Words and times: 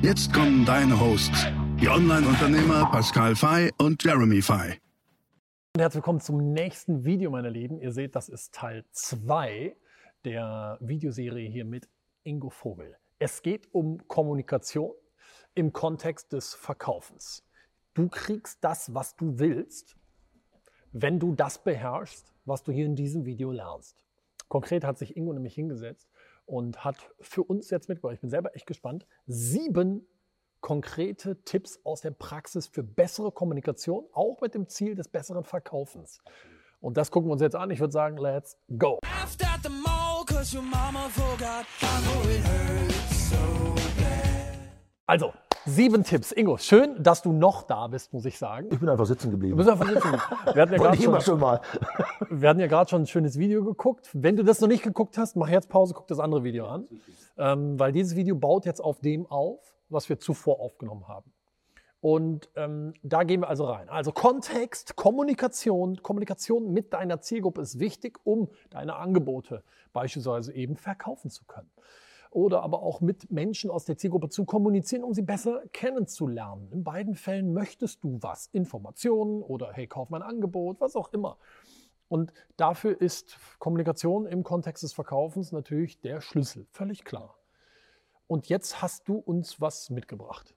Jetzt 0.00 0.32
kommen 0.32 0.64
deine 0.64 1.00
Hosts, 1.00 1.48
die 1.80 1.88
Online-Unternehmer 1.88 2.88
Pascal 2.92 3.34
Fay 3.34 3.72
und 3.78 4.02
Jeremy 4.04 4.40
Fay. 4.40 4.78
Und 5.74 5.80
herzlich 5.80 5.96
willkommen 5.96 6.20
zum 6.20 6.52
nächsten 6.52 7.04
Video, 7.04 7.32
meine 7.32 7.50
Lieben. 7.50 7.80
Ihr 7.80 7.90
seht, 7.90 8.14
das 8.14 8.28
ist 8.28 8.54
Teil 8.54 8.84
2 8.92 9.76
der 10.24 10.78
Videoserie 10.80 11.50
hier 11.50 11.64
mit 11.64 11.88
Ingo 12.22 12.48
Vogel. 12.48 12.96
Es 13.18 13.42
geht 13.42 13.74
um 13.74 14.06
Kommunikation 14.06 14.92
im 15.56 15.72
Kontext 15.72 16.32
des 16.32 16.54
Verkaufens. 16.54 17.44
Du 17.94 18.08
kriegst 18.08 18.62
das, 18.62 18.94
was 18.94 19.16
du 19.16 19.40
willst, 19.40 19.96
wenn 20.92 21.18
du 21.18 21.34
das 21.34 21.64
beherrschst, 21.64 22.32
was 22.44 22.62
du 22.62 22.70
hier 22.70 22.86
in 22.86 22.94
diesem 22.94 23.24
Video 23.24 23.50
lernst. 23.50 24.04
Konkret 24.46 24.84
hat 24.84 24.96
sich 24.96 25.16
Ingo 25.16 25.32
nämlich 25.32 25.54
hingesetzt 25.54 26.08
und 26.48 26.84
hat 26.84 26.96
für 27.20 27.42
uns 27.44 27.70
jetzt 27.70 27.88
mitgebracht, 27.88 28.14
ich 28.14 28.20
bin 28.20 28.30
selber 28.30 28.56
echt 28.56 28.66
gespannt, 28.66 29.06
sieben 29.26 30.06
konkrete 30.60 31.42
Tipps 31.44 31.78
aus 31.84 32.00
der 32.00 32.10
Praxis 32.10 32.66
für 32.66 32.82
bessere 32.82 33.30
Kommunikation, 33.30 34.06
auch 34.12 34.40
mit 34.40 34.54
dem 34.54 34.66
Ziel 34.68 34.94
des 34.94 35.08
besseren 35.08 35.44
Verkaufens. 35.44 36.20
Und 36.80 36.96
das 36.96 37.10
gucken 37.10 37.28
wir 37.28 37.32
uns 37.32 37.42
jetzt 37.42 37.54
an. 37.54 37.70
Ich 37.70 37.80
würde 37.80 37.92
sagen, 37.92 38.16
let's 38.16 38.56
go. 38.78 38.98
Also, 45.06 45.32
sieben 45.68 46.02
Tipps. 46.02 46.32
Ingo, 46.32 46.56
schön, 46.56 47.02
dass 47.02 47.22
du 47.22 47.32
noch 47.32 47.62
da 47.62 47.86
bist, 47.86 48.12
muss 48.12 48.24
ich 48.24 48.38
sagen. 48.38 48.68
Ich 48.72 48.80
bin 48.80 48.88
einfach 48.88 49.06
sitzen 49.06 49.30
geblieben. 49.30 49.52
Du 49.52 49.56
bist 49.58 49.68
einfach 49.68 49.86
sitzen 49.86 50.12
geblieben. 50.12 50.54
Wir 50.54 50.62
hatten 50.62 50.72
ja 50.72 50.78
gerade 50.82 51.02
schon, 51.02 51.20
schon 51.20 51.40
mal. 51.40 51.60
wir 52.30 52.48
hatten 52.48 52.60
ja 52.60 52.66
gerade 52.66 52.88
schon 52.90 53.02
ein 53.02 53.06
schönes 53.06 53.38
Video 53.38 53.64
geguckt. 53.64 54.10
Wenn 54.12 54.36
du 54.36 54.42
das 54.42 54.60
noch 54.60 54.68
nicht 54.68 54.82
geguckt 54.82 55.18
hast, 55.18 55.36
mach 55.36 55.48
jetzt 55.48 55.68
Pause, 55.68 55.94
guck 55.94 56.06
das 56.06 56.18
andere 56.18 56.42
Video 56.42 56.66
an. 56.66 56.88
Ähm, 57.36 57.78
weil 57.78 57.92
dieses 57.92 58.16
Video 58.16 58.34
baut 58.34 58.64
jetzt 58.64 58.80
auf 58.80 59.00
dem 59.00 59.26
auf, 59.26 59.60
was 59.88 60.08
wir 60.08 60.18
zuvor 60.18 60.60
aufgenommen 60.60 61.06
haben. 61.06 61.30
Und 62.00 62.48
ähm, 62.54 62.94
da 63.02 63.24
gehen 63.24 63.40
wir 63.40 63.48
also 63.48 63.64
rein. 63.64 63.88
Also 63.88 64.12
Kontext, 64.12 64.94
Kommunikation, 64.94 66.00
Kommunikation 66.02 66.72
mit 66.72 66.92
deiner 66.92 67.20
Zielgruppe 67.20 67.60
ist 67.60 67.80
wichtig, 67.80 68.18
um 68.24 68.48
deine 68.70 68.96
Angebote 68.96 69.64
beispielsweise 69.92 70.52
eben 70.54 70.76
verkaufen 70.76 71.30
zu 71.30 71.44
können. 71.44 71.70
Oder 72.30 72.62
aber 72.62 72.82
auch 72.82 73.00
mit 73.00 73.30
Menschen 73.30 73.70
aus 73.70 73.84
der 73.84 73.96
Zielgruppe 73.96 74.28
zu 74.28 74.44
kommunizieren, 74.44 75.04
um 75.04 75.14
sie 75.14 75.22
besser 75.22 75.62
kennenzulernen. 75.72 76.68
In 76.72 76.84
beiden 76.84 77.14
Fällen 77.14 77.52
möchtest 77.52 78.04
du 78.04 78.18
was, 78.20 78.48
Informationen 78.52 79.42
oder 79.42 79.72
hey, 79.72 79.86
kauf 79.86 80.10
mein 80.10 80.22
Angebot, 80.22 80.80
was 80.80 80.96
auch 80.96 81.12
immer. 81.12 81.38
Und 82.08 82.32
dafür 82.56 83.00
ist 83.00 83.38
Kommunikation 83.58 84.26
im 84.26 84.42
Kontext 84.42 84.82
des 84.82 84.92
Verkaufens 84.92 85.52
natürlich 85.52 86.00
der 86.00 86.20
Schlüssel, 86.20 86.66
völlig 86.72 87.04
klar. 87.04 87.36
Und 88.26 88.48
jetzt 88.48 88.82
hast 88.82 89.08
du 89.08 89.16
uns 89.16 89.60
was 89.60 89.90
mitgebracht. 89.90 90.54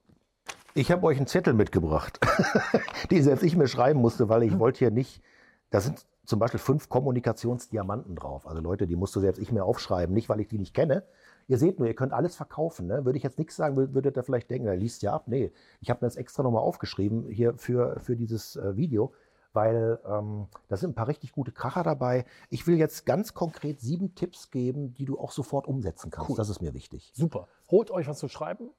Ich 0.74 0.92
habe 0.92 1.06
euch 1.06 1.18
einen 1.18 1.28
Zettel 1.28 1.54
mitgebracht, 1.54 2.20
den 3.12 3.24
selbst 3.24 3.44
ich 3.44 3.58
mir 3.58 3.68
schreiben 3.68 4.00
musste, 4.00 4.30
weil 4.30 4.44
ich 4.44 4.58
wollte 4.58 4.80
hier 4.80 4.92
nicht, 4.92 5.22
da 5.70 5.82
sind 5.82 6.06
zum 6.26 6.40
Beispiel 6.40 6.60
fünf 6.60 6.88
Kommunikationsdiamanten 6.88 8.16
drauf. 8.16 8.48
Also 8.48 8.62
Leute, 8.62 8.88
die 8.88 8.96
musste 8.96 9.20
selbst 9.20 9.40
ich 9.40 9.52
mir 9.52 9.66
aufschreiben, 9.66 10.14
nicht 10.14 10.30
weil 10.30 10.40
ich 10.40 10.48
die 10.48 10.60
nicht 10.60 10.74
kenne. 10.74 11.04
Ihr 11.52 11.58
seht 11.58 11.80
nur, 11.80 11.88
ihr 11.90 11.96
könnt 11.96 12.14
alles 12.14 12.38
verkaufen. 12.38 12.88
Ne? 12.88 13.04
Würde 13.04 13.18
ich 13.18 13.26
jetzt 13.26 13.38
nichts 13.38 13.58
sagen, 13.58 13.76
würdet 13.76 14.16
ihr 14.16 14.24
vielleicht 14.24 14.50
denken, 14.50 14.68
er 14.68 14.78
liest 14.78 15.02
ja 15.02 15.12
ab. 15.12 15.24
Nee, 15.28 15.52
ich 15.82 15.90
habe 15.90 15.98
mir 16.00 16.08
das 16.08 16.16
extra 16.16 16.44
nochmal 16.44 16.62
aufgeschrieben 16.62 17.30
hier 17.30 17.58
für, 17.58 18.00
für 18.00 18.16
dieses 18.16 18.56
äh, 18.56 18.78
Video, 18.78 19.12
weil 19.52 20.00
ähm, 20.06 20.48
da 20.70 20.78
sind 20.78 20.92
ein 20.92 20.96
paar 20.96 21.10
richtig 21.10 21.34
gute 21.34 21.52
Kracher 21.52 21.84
dabei. 21.84 22.24
Ich 22.50 22.68
will 22.68 22.78
jetzt 22.78 23.06
ganz 23.06 23.34
konkret 23.34 23.82
sieben 23.82 24.16
Tipps 24.16 24.50
geben, 24.50 24.94
die 24.94 25.04
du 25.04 25.20
auch 25.20 25.32
sofort 25.32 25.68
umsetzen 25.68 26.10
kannst. 26.10 26.30
Cool. 26.30 26.38
Das 26.38 26.48
ist 26.48 26.62
mir 26.62 26.74
wichtig. 26.74 27.12
Super. 27.14 27.50
Holt 27.70 27.92
euch 27.92 28.08
was 28.08 28.20
zu 28.20 28.30
schreiben 28.30 28.70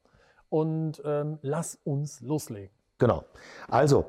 und 0.48 1.02
ähm, 1.04 1.40
lass 1.42 1.78
uns 1.84 2.22
loslegen. 2.22 2.74
Genau. 2.96 3.26
Also, 3.68 4.06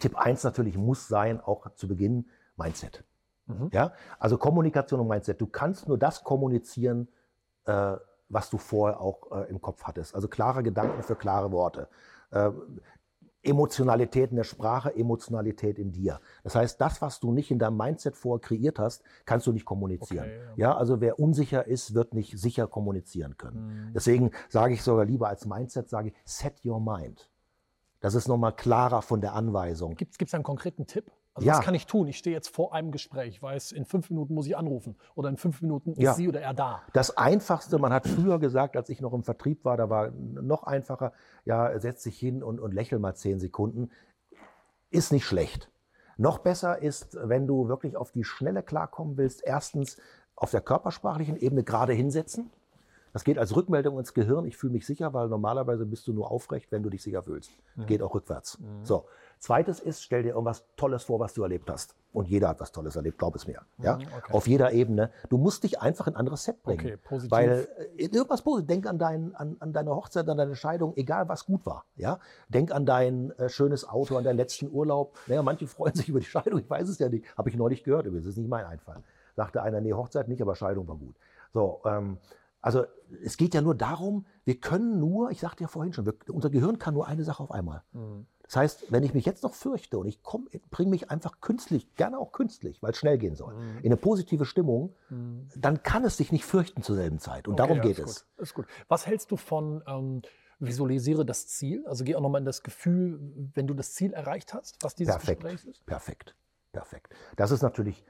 Tipp 0.00 0.18
1 0.18 0.44
natürlich 0.44 0.76
muss 0.76 1.08
sein, 1.08 1.40
auch 1.40 1.72
zu 1.76 1.88
Beginn, 1.88 2.26
Mindset. 2.58 3.04
Mhm. 3.46 3.70
Ja? 3.72 3.94
Also 4.18 4.36
Kommunikation 4.36 5.00
und 5.00 5.08
Mindset. 5.08 5.40
Du 5.40 5.46
kannst 5.46 5.88
nur 5.88 5.96
das 5.96 6.24
kommunizieren, 6.24 7.08
äh, 7.70 7.96
was 8.28 8.50
du 8.50 8.58
vorher 8.58 9.00
auch 9.00 9.30
äh, 9.32 9.50
im 9.50 9.60
Kopf 9.60 9.84
hattest. 9.84 10.14
Also 10.14 10.28
klare 10.28 10.62
Gedanken 10.62 11.02
für 11.02 11.16
klare 11.16 11.52
Worte. 11.52 11.88
Äh, 12.30 12.50
Emotionalität 13.42 14.30
in 14.30 14.36
der 14.36 14.44
Sprache, 14.44 14.94
Emotionalität 14.94 15.78
in 15.78 15.92
dir. 15.92 16.20
Das 16.44 16.54
heißt, 16.54 16.78
das, 16.80 17.00
was 17.00 17.20
du 17.20 17.32
nicht 17.32 17.50
in 17.50 17.58
deinem 17.58 17.78
Mindset 17.78 18.14
vorher 18.14 18.40
kreiert 18.40 18.78
hast, 18.78 19.02
kannst 19.24 19.46
du 19.46 19.52
nicht 19.52 19.64
kommunizieren. 19.64 20.26
Okay, 20.26 20.40
ja. 20.56 20.68
ja. 20.68 20.76
also 20.76 21.00
wer 21.00 21.18
unsicher 21.18 21.66
ist, 21.66 21.94
wird 21.94 22.12
nicht 22.12 22.38
sicher 22.38 22.66
kommunizieren 22.66 23.38
können. 23.38 23.86
Mhm. 23.88 23.92
Deswegen 23.94 24.30
sage 24.50 24.74
ich 24.74 24.82
sogar 24.82 25.06
lieber 25.06 25.28
als 25.28 25.46
Mindset, 25.46 25.88
sage 25.88 26.08
ich, 26.08 26.14
set 26.24 26.64
your 26.64 26.80
mind. 26.80 27.30
Das 28.00 28.14
ist 28.14 28.28
nochmal 28.28 28.54
klarer 28.54 29.00
von 29.00 29.22
der 29.22 29.34
Anweisung. 29.34 29.94
Gibt 29.94 30.20
es 30.20 30.34
einen 30.34 30.44
konkreten 30.44 30.86
Tipp? 30.86 31.10
Also 31.34 31.46
ja. 31.46 31.56
was 31.56 31.64
kann 31.64 31.74
ich 31.74 31.86
tun? 31.86 32.08
Ich 32.08 32.18
stehe 32.18 32.34
jetzt 32.34 32.48
vor 32.48 32.74
einem 32.74 32.90
Gespräch, 32.90 33.28
ich 33.28 33.42
weiß, 33.42 33.72
in 33.72 33.84
fünf 33.84 34.10
Minuten 34.10 34.34
muss 34.34 34.46
ich 34.46 34.56
anrufen 34.56 34.96
oder 35.14 35.28
in 35.28 35.36
fünf 35.36 35.62
Minuten 35.62 35.92
ist 35.92 36.02
ja. 36.02 36.14
sie 36.14 36.28
oder 36.28 36.40
er 36.40 36.54
da. 36.54 36.82
Das 36.92 37.16
Einfachste, 37.16 37.78
man 37.78 37.92
hat 37.92 38.06
früher 38.08 38.38
gesagt, 38.38 38.76
als 38.76 38.88
ich 38.88 39.00
noch 39.00 39.12
im 39.12 39.22
Vertrieb 39.22 39.64
war, 39.64 39.76
da 39.76 39.88
war 39.88 40.10
noch 40.10 40.64
einfacher, 40.64 41.12
ja, 41.44 41.78
setz 41.78 42.02
dich 42.02 42.18
hin 42.18 42.42
und, 42.42 42.58
und 42.58 42.74
lächel 42.74 42.98
mal 42.98 43.14
zehn 43.14 43.38
Sekunden. 43.38 43.90
Ist 44.90 45.12
nicht 45.12 45.24
schlecht. 45.24 45.70
Noch 46.16 46.38
besser 46.38 46.82
ist, 46.82 47.16
wenn 47.22 47.46
du 47.46 47.68
wirklich 47.68 47.96
auf 47.96 48.10
die 48.10 48.24
Schnelle 48.24 48.62
klarkommen 48.62 49.16
willst, 49.16 49.42
erstens 49.44 49.96
auf 50.34 50.50
der 50.50 50.60
körpersprachlichen 50.60 51.36
Ebene 51.36 51.62
gerade 51.62 51.92
hinsetzen. 51.92 52.50
Das 53.12 53.24
geht 53.24 53.38
als 53.38 53.56
Rückmeldung 53.56 53.98
ins 53.98 54.14
Gehirn. 54.14 54.44
Ich 54.44 54.56
fühle 54.56 54.72
mich 54.72 54.86
sicher, 54.86 55.12
weil 55.14 55.28
normalerweise 55.28 55.86
bist 55.86 56.06
du 56.06 56.12
nur 56.12 56.30
aufrecht, 56.30 56.70
wenn 56.72 56.82
du 56.82 56.90
dich 56.90 57.02
sicher 57.02 57.22
fühlst. 57.22 57.50
Mhm. 57.76 57.86
Geht 57.86 58.02
auch 58.02 58.14
rückwärts. 58.14 58.58
Mhm. 58.58 58.84
So. 58.84 59.06
Zweites 59.40 59.80
ist, 59.80 60.02
stell 60.02 60.22
dir 60.22 60.30
irgendwas 60.30 60.64
Tolles 60.76 61.04
vor, 61.04 61.18
was 61.18 61.32
du 61.32 61.42
erlebt 61.42 61.70
hast. 61.70 61.96
Und 62.12 62.28
jeder 62.28 62.48
hat 62.48 62.60
was 62.60 62.72
Tolles 62.72 62.94
erlebt, 62.94 63.18
glaub 63.18 63.34
es 63.34 63.46
mir. 63.46 63.62
Ja? 63.78 63.96
Mhm, 63.96 64.02
okay. 64.18 64.32
Auf 64.32 64.46
jeder 64.46 64.72
Ebene. 64.72 65.10
Du 65.30 65.38
musst 65.38 65.64
dich 65.64 65.80
einfach 65.80 66.06
in 66.06 66.14
ein 66.14 66.16
anderes 66.18 66.44
Set 66.44 66.62
bringen. 66.62 66.80
Okay, 66.80 66.96
positiv. 66.98 67.30
Weil 67.30 67.68
äh, 67.96 68.04
irgendwas 68.04 68.42
positiv. 68.42 68.66
Denk 68.66 68.86
an, 68.86 68.98
dein, 68.98 69.34
an, 69.34 69.56
an 69.60 69.72
deine 69.72 69.96
Hochzeit, 69.96 70.28
an 70.28 70.36
deine 70.36 70.56
Scheidung, 70.56 70.94
egal 70.96 71.28
was 71.30 71.46
gut 71.46 71.64
war. 71.64 71.86
Ja? 71.96 72.18
Denk 72.50 72.70
an 72.70 72.84
dein 72.84 73.30
äh, 73.38 73.48
schönes 73.48 73.88
Auto, 73.88 74.18
an 74.18 74.24
deinen 74.24 74.36
letzten 74.36 74.70
Urlaub. 74.70 75.16
Naja, 75.26 75.42
manche 75.42 75.66
freuen 75.66 75.94
sich 75.94 76.10
über 76.10 76.20
die 76.20 76.26
Scheidung, 76.26 76.60
ich 76.60 76.68
weiß 76.68 76.88
es 76.90 76.98
ja 76.98 77.08
nicht. 77.08 77.24
Habe 77.38 77.48
ich 77.48 77.56
neulich 77.56 77.82
gehört, 77.82 78.06
das 78.06 78.26
ist 78.26 78.36
nicht 78.36 78.48
mein 78.48 78.66
Einfall. 78.66 79.02
Sagte 79.36 79.62
einer, 79.62 79.80
nee, 79.80 79.94
Hochzeit 79.94 80.28
nicht, 80.28 80.42
aber 80.42 80.54
Scheidung 80.54 80.86
war 80.86 80.96
gut. 80.96 81.14
So, 81.54 81.80
ähm, 81.86 82.18
also 82.60 82.84
es 83.24 83.38
geht 83.38 83.54
ja 83.54 83.62
nur 83.62 83.74
darum, 83.74 84.26
wir 84.44 84.60
können 84.60 84.98
nur, 84.98 85.30
ich 85.30 85.40
sagte 85.40 85.62
ja 85.62 85.68
vorhin 85.68 85.94
schon, 85.94 86.04
wir, 86.04 86.14
unser 86.28 86.50
Gehirn 86.50 86.78
kann 86.78 86.92
nur 86.92 87.06
eine 87.06 87.24
Sache 87.24 87.42
auf 87.42 87.52
einmal. 87.52 87.82
Mhm. 87.92 88.26
Das 88.50 88.56
heißt, 88.56 88.90
wenn 88.90 89.04
ich 89.04 89.14
mich 89.14 89.26
jetzt 89.26 89.44
noch 89.44 89.54
fürchte 89.54 89.96
und 89.96 90.08
ich 90.08 90.20
bringe 90.24 90.90
mich 90.90 91.08
einfach 91.08 91.40
künstlich, 91.40 91.94
gerne 91.94 92.18
auch 92.18 92.32
künstlich, 92.32 92.82
weil 92.82 92.90
es 92.90 92.96
schnell 92.96 93.16
gehen 93.16 93.36
soll, 93.36 93.54
mhm. 93.54 93.78
in 93.78 93.84
eine 93.86 93.96
positive 93.96 94.44
Stimmung, 94.44 94.96
mhm. 95.08 95.48
dann 95.54 95.84
kann 95.84 96.04
es 96.04 96.16
sich 96.16 96.32
nicht 96.32 96.44
fürchten 96.44 96.82
zur 96.82 96.96
selben 96.96 97.20
Zeit. 97.20 97.46
Und 97.46 97.54
okay, 97.54 97.62
darum 97.62 97.76
ja, 97.76 97.84
geht 97.84 98.00
ist 98.00 98.08
es. 98.08 98.24
Gut, 98.24 98.42
ist 98.42 98.54
gut. 98.54 98.66
Was 98.88 99.06
hältst 99.06 99.30
du 99.30 99.36
von 99.36 99.84
ähm, 99.86 100.22
visualisiere 100.58 101.24
das 101.24 101.46
Ziel? 101.46 101.86
Also 101.86 102.02
geh 102.02 102.16
auch 102.16 102.20
nochmal 102.20 102.40
in 102.40 102.44
das 102.44 102.64
Gefühl, 102.64 103.20
wenn 103.54 103.68
du 103.68 103.74
das 103.74 103.94
Ziel 103.94 104.12
erreicht 104.14 104.52
hast, 104.52 104.82
was 104.82 104.96
dieses 104.96 105.14
Perfekt. 105.14 105.44
Gespräch 105.44 105.70
ist? 105.70 105.86
Perfekt. 105.86 106.34
Perfekt. 106.72 107.14
Das 107.36 107.52
ist 107.52 107.62
natürlich 107.62 108.04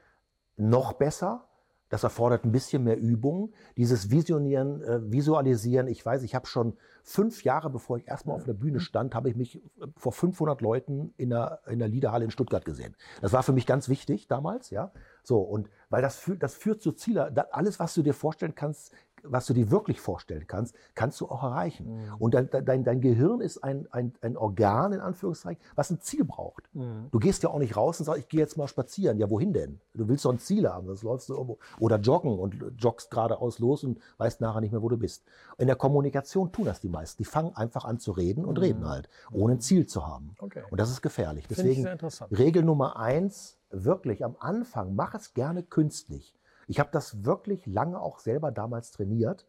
noch 0.57 0.93
besser, 0.93 1.50
das 1.91 2.03
erfordert 2.03 2.45
ein 2.45 2.53
bisschen 2.53 2.85
mehr 2.85 2.97
Übung. 2.97 3.51
Dieses 3.75 4.09
Visionieren, 4.09 4.81
äh, 4.81 5.11
Visualisieren. 5.11 5.87
Ich 5.87 6.05
weiß, 6.05 6.23
ich 6.23 6.33
habe 6.33 6.47
schon 6.47 6.77
fünf 7.03 7.43
Jahre, 7.43 7.69
bevor 7.69 7.97
ich 7.97 8.07
erstmal 8.07 8.37
auf 8.37 8.45
der 8.45 8.53
Bühne 8.53 8.79
stand, 8.79 9.13
habe 9.13 9.29
ich 9.29 9.35
mich 9.35 9.57
äh, 9.57 9.87
vor 9.97 10.13
500 10.13 10.61
Leuten 10.61 11.13
in 11.17 11.31
der, 11.31 11.59
in 11.67 11.79
der 11.79 11.89
Liederhalle 11.89 12.23
in 12.23 12.31
Stuttgart 12.31 12.63
gesehen. 12.63 12.95
Das 13.19 13.33
war 13.33 13.43
für 13.43 13.51
mich 13.51 13.65
ganz 13.65 13.89
wichtig 13.89 14.29
damals, 14.29 14.69
ja. 14.69 14.93
So, 15.21 15.39
und 15.39 15.69
weil 15.89 16.01
das, 16.01 16.15
führt, 16.15 16.41
das 16.41 16.53
führt 16.53 16.81
zu 16.81 16.93
Zielen. 16.93 17.37
Alles, 17.51 17.77
was 17.77 17.93
du 17.93 18.03
dir 18.03 18.13
vorstellen 18.13 18.55
kannst, 18.55 18.93
was 19.23 19.45
du 19.45 19.53
dir 19.53 19.71
wirklich 19.71 19.99
vorstellen 19.99 20.45
kannst, 20.47 20.75
kannst 20.95 21.19
du 21.21 21.27
auch 21.27 21.43
erreichen. 21.43 21.87
Mhm. 21.87 22.15
Und 22.19 22.33
dein, 22.33 22.49
dein, 22.49 22.83
dein 22.83 23.01
Gehirn 23.01 23.41
ist 23.41 23.63
ein, 23.63 23.87
ein, 23.91 24.13
ein 24.21 24.37
Organ, 24.37 24.93
in 24.93 24.99
Anführungszeichen, 24.99 25.61
was 25.75 25.89
ein 25.89 26.01
Ziel 26.01 26.23
braucht. 26.23 26.69
Mhm. 26.73 27.07
Du 27.11 27.19
gehst 27.19 27.43
ja 27.43 27.49
auch 27.49 27.59
nicht 27.59 27.75
raus 27.75 27.99
und 27.99 28.05
sagst, 28.05 28.21
ich 28.21 28.27
gehe 28.27 28.39
jetzt 28.39 28.57
mal 28.57 28.67
spazieren. 28.67 29.17
Ja, 29.17 29.29
wohin 29.29 29.53
denn? 29.53 29.79
Du 29.93 30.07
willst 30.07 30.25
doch 30.25 30.31
ein 30.31 30.39
Ziel 30.39 30.69
haben, 30.69 30.87
sonst 30.87 31.03
läufst 31.03 31.29
du 31.29 31.33
irgendwo. 31.33 31.59
Oder 31.79 31.97
joggen 31.97 32.37
und 32.39 32.55
joggst 32.77 33.11
geradeaus 33.11 33.59
los 33.59 33.83
und 33.83 33.99
weißt 34.17 34.41
nachher 34.41 34.61
nicht 34.61 34.71
mehr, 34.71 34.81
wo 34.81 34.89
du 34.89 34.97
bist. 34.97 35.23
In 35.57 35.67
der 35.67 35.75
Kommunikation 35.75 36.51
tun 36.51 36.65
das 36.65 36.79
die 36.79 36.89
meisten. 36.89 37.21
Die 37.21 37.25
fangen 37.25 37.55
einfach 37.55 37.85
an 37.85 37.99
zu 37.99 38.11
reden 38.11 38.45
und 38.45 38.57
mhm. 38.57 38.63
reden 38.63 38.89
halt, 38.89 39.09
ohne 39.31 39.53
ein 39.53 39.61
Ziel 39.61 39.85
zu 39.85 40.07
haben. 40.07 40.35
Okay. 40.39 40.63
Und 40.69 40.79
das 40.79 40.89
ist 40.89 41.01
gefährlich. 41.01 41.47
Deswegen 41.47 41.87
Regel 42.31 42.63
Nummer 42.63 42.97
eins, 42.97 43.57
wirklich 43.69 44.23
am 44.23 44.35
Anfang, 44.39 44.95
mach 44.95 45.13
es 45.15 45.33
gerne 45.33 45.63
künstlich. 45.63 46.35
Ich 46.71 46.79
habe 46.79 46.89
das 46.93 47.25
wirklich 47.25 47.65
lange 47.65 47.99
auch 47.99 48.19
selber 48.19 48.49
damals 48.49 48.91
trainiert, 48.91 49.45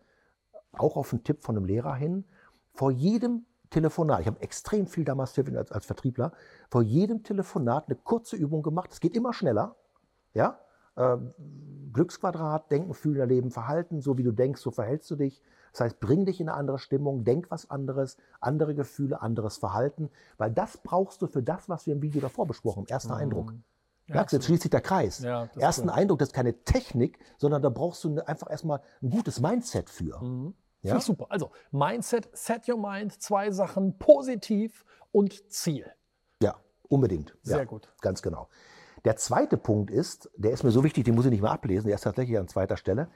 auch 0.72 0.96
auf 0.96 1.12
einen 1.12 1.22
Tipp 1.22 1.44
von 1.44 1.56
einem 1.56 1.66
Lehrer 1.66 1.94
hin. 1.94 2.24
Vor 2.72 2.90
jedem 2.90 3.46
Telefonat, 3.70 4.22
ich 4.22 4.26
habe 4.26 4.40
extrem 4.40 4.88
viel 4.88 5.04
damals 5.04 5.38
als, 5.38 5.70
als 5.70 5.86
Vertriebler, 5.86 6.32
vor 6.68 6.82
jedem 6.82 7.22
Telefonat 7.22 7.86
eine 7.86 7.94
kurze 7.94 8.34
Übung 8.34 8.64
gemacht. 8.64 8.90
Es 8.90 8.98
geht 8.98 9.14
immer 9.14 9.32
schneller. 9.32 9.76
Ja? 10.34 10.58
Ähm, 10.96 11.32
Glücksquadrat, 11.92 12.72
Denken, 12.72 12.92
Fühlen, 12.92 13.20
Erleben, 13.20 13.52
Verhalten, 13.52 14.00
so 14.00 14.18
wie 14.18 14.24
du 14.24 14.32
denkst, 14.32 14.60
so 14.60 14.72
verhältst 14.72 15.08
du 15.12 15.14
dich. 15.14 15.40
Das 15.70 15.82
heißt, 15.82 16.00
bring 16.00 16.26
dich 16.26 16.40
in 16.40 16.48
eine 16.48 16.58
andere 16.58 16.80
Stimmung, 16.80 17.22
denk 17.22 17.52
was 17.52 17.70
anderes, 17.70 18.16
andere 18.40 18.74
Gefühle, 18.74 19.22
anderes 19.22 19.58
Verhalten, 19.58 20.10
weil 20.38 20.50
das 20.50 20.78
brauchst 20.78 21.22
du 21.22 21.28
für 21.28 21.44
das, 21.44 21.68
was 21.68 21.86
wir 21.86 21.94
im 21.94 22.02
Video 22.02 22.20
davor 22.20 22.48
besprochen 22.48 22.80
haben, 22.80 22.88
erster 22.88 23.14
mhm. 23.14 23.20
Eindruck. 23.20 23.54
Ja, 24.08 24.16
Merkst 24.16 24.32
du, 24.32 24.36
jetzt 24.36 24.46
schließt 24.46 24.62
sich 24.62 24.70
der 24.70 24.80
Kreis. 24.80 25.20
Ja, 25.20 25.48
Ersten 25.56 25.88
cool. 25.88 25.94
Eindruck, 25.94 26.18
das 26.18 26.28
ist 26.28 26.34
keine 26.34 26.64
Technik, 26.64 27.18
sondern 27.38 27.62
da 27.62 27.68
brauchst 27.68 28.02
du 28.04 28.18
einfach 28.26 28.50
erstmal 28.50 28.80
ein 29.00 29.10
gutes 29.10 29.40
Mindset 29.40 29.88
für. 29.88 30.20
Mhm. 30.22 30.54
Ja? 30.82 31.00
super. 31.00 31.26
Also 31.30 31.50
Mindset, 31.70 32.28
set 32.36 32.68
your 32.68 32.78
mind, 32.78 33.22
zwei 33.22 33.50
Sachen, 33.50 33.98
positiv 33.98 34.84
und 35.12 35.50
Ziel. 35.52 35.86
Ja, 36.40 36.56
unbedingt. 36.88 37.36
Sehr 37.42 37.58
ja, 37.58 37.64
gut. 37.64 37.92
Ganz 38.00 38.22
genau. 38.22 38.48
Der 39.04 39.16
zweite 39.16 39.56
Punkt 39.56 39.90
ist, 39.90 40.30
der 40.36 40.52
ist 40.52 40.64
mir 40.64 40.70
so 40.70 40.84
wichtig, 40.84 41.04
den 41.04 41.14
muss 41.14 41.24
ich 41.24 41.30
nicht 41.30 41.42
mehr 41.42 41.52
ablesen, 41.52 41.86
der 41.86 41.96
ist 41.96 42.02
tatsächlich 42.02 42.38
an 42.38 42.48
zweiter 42.48 42.76
Stelle. 42.76 43.08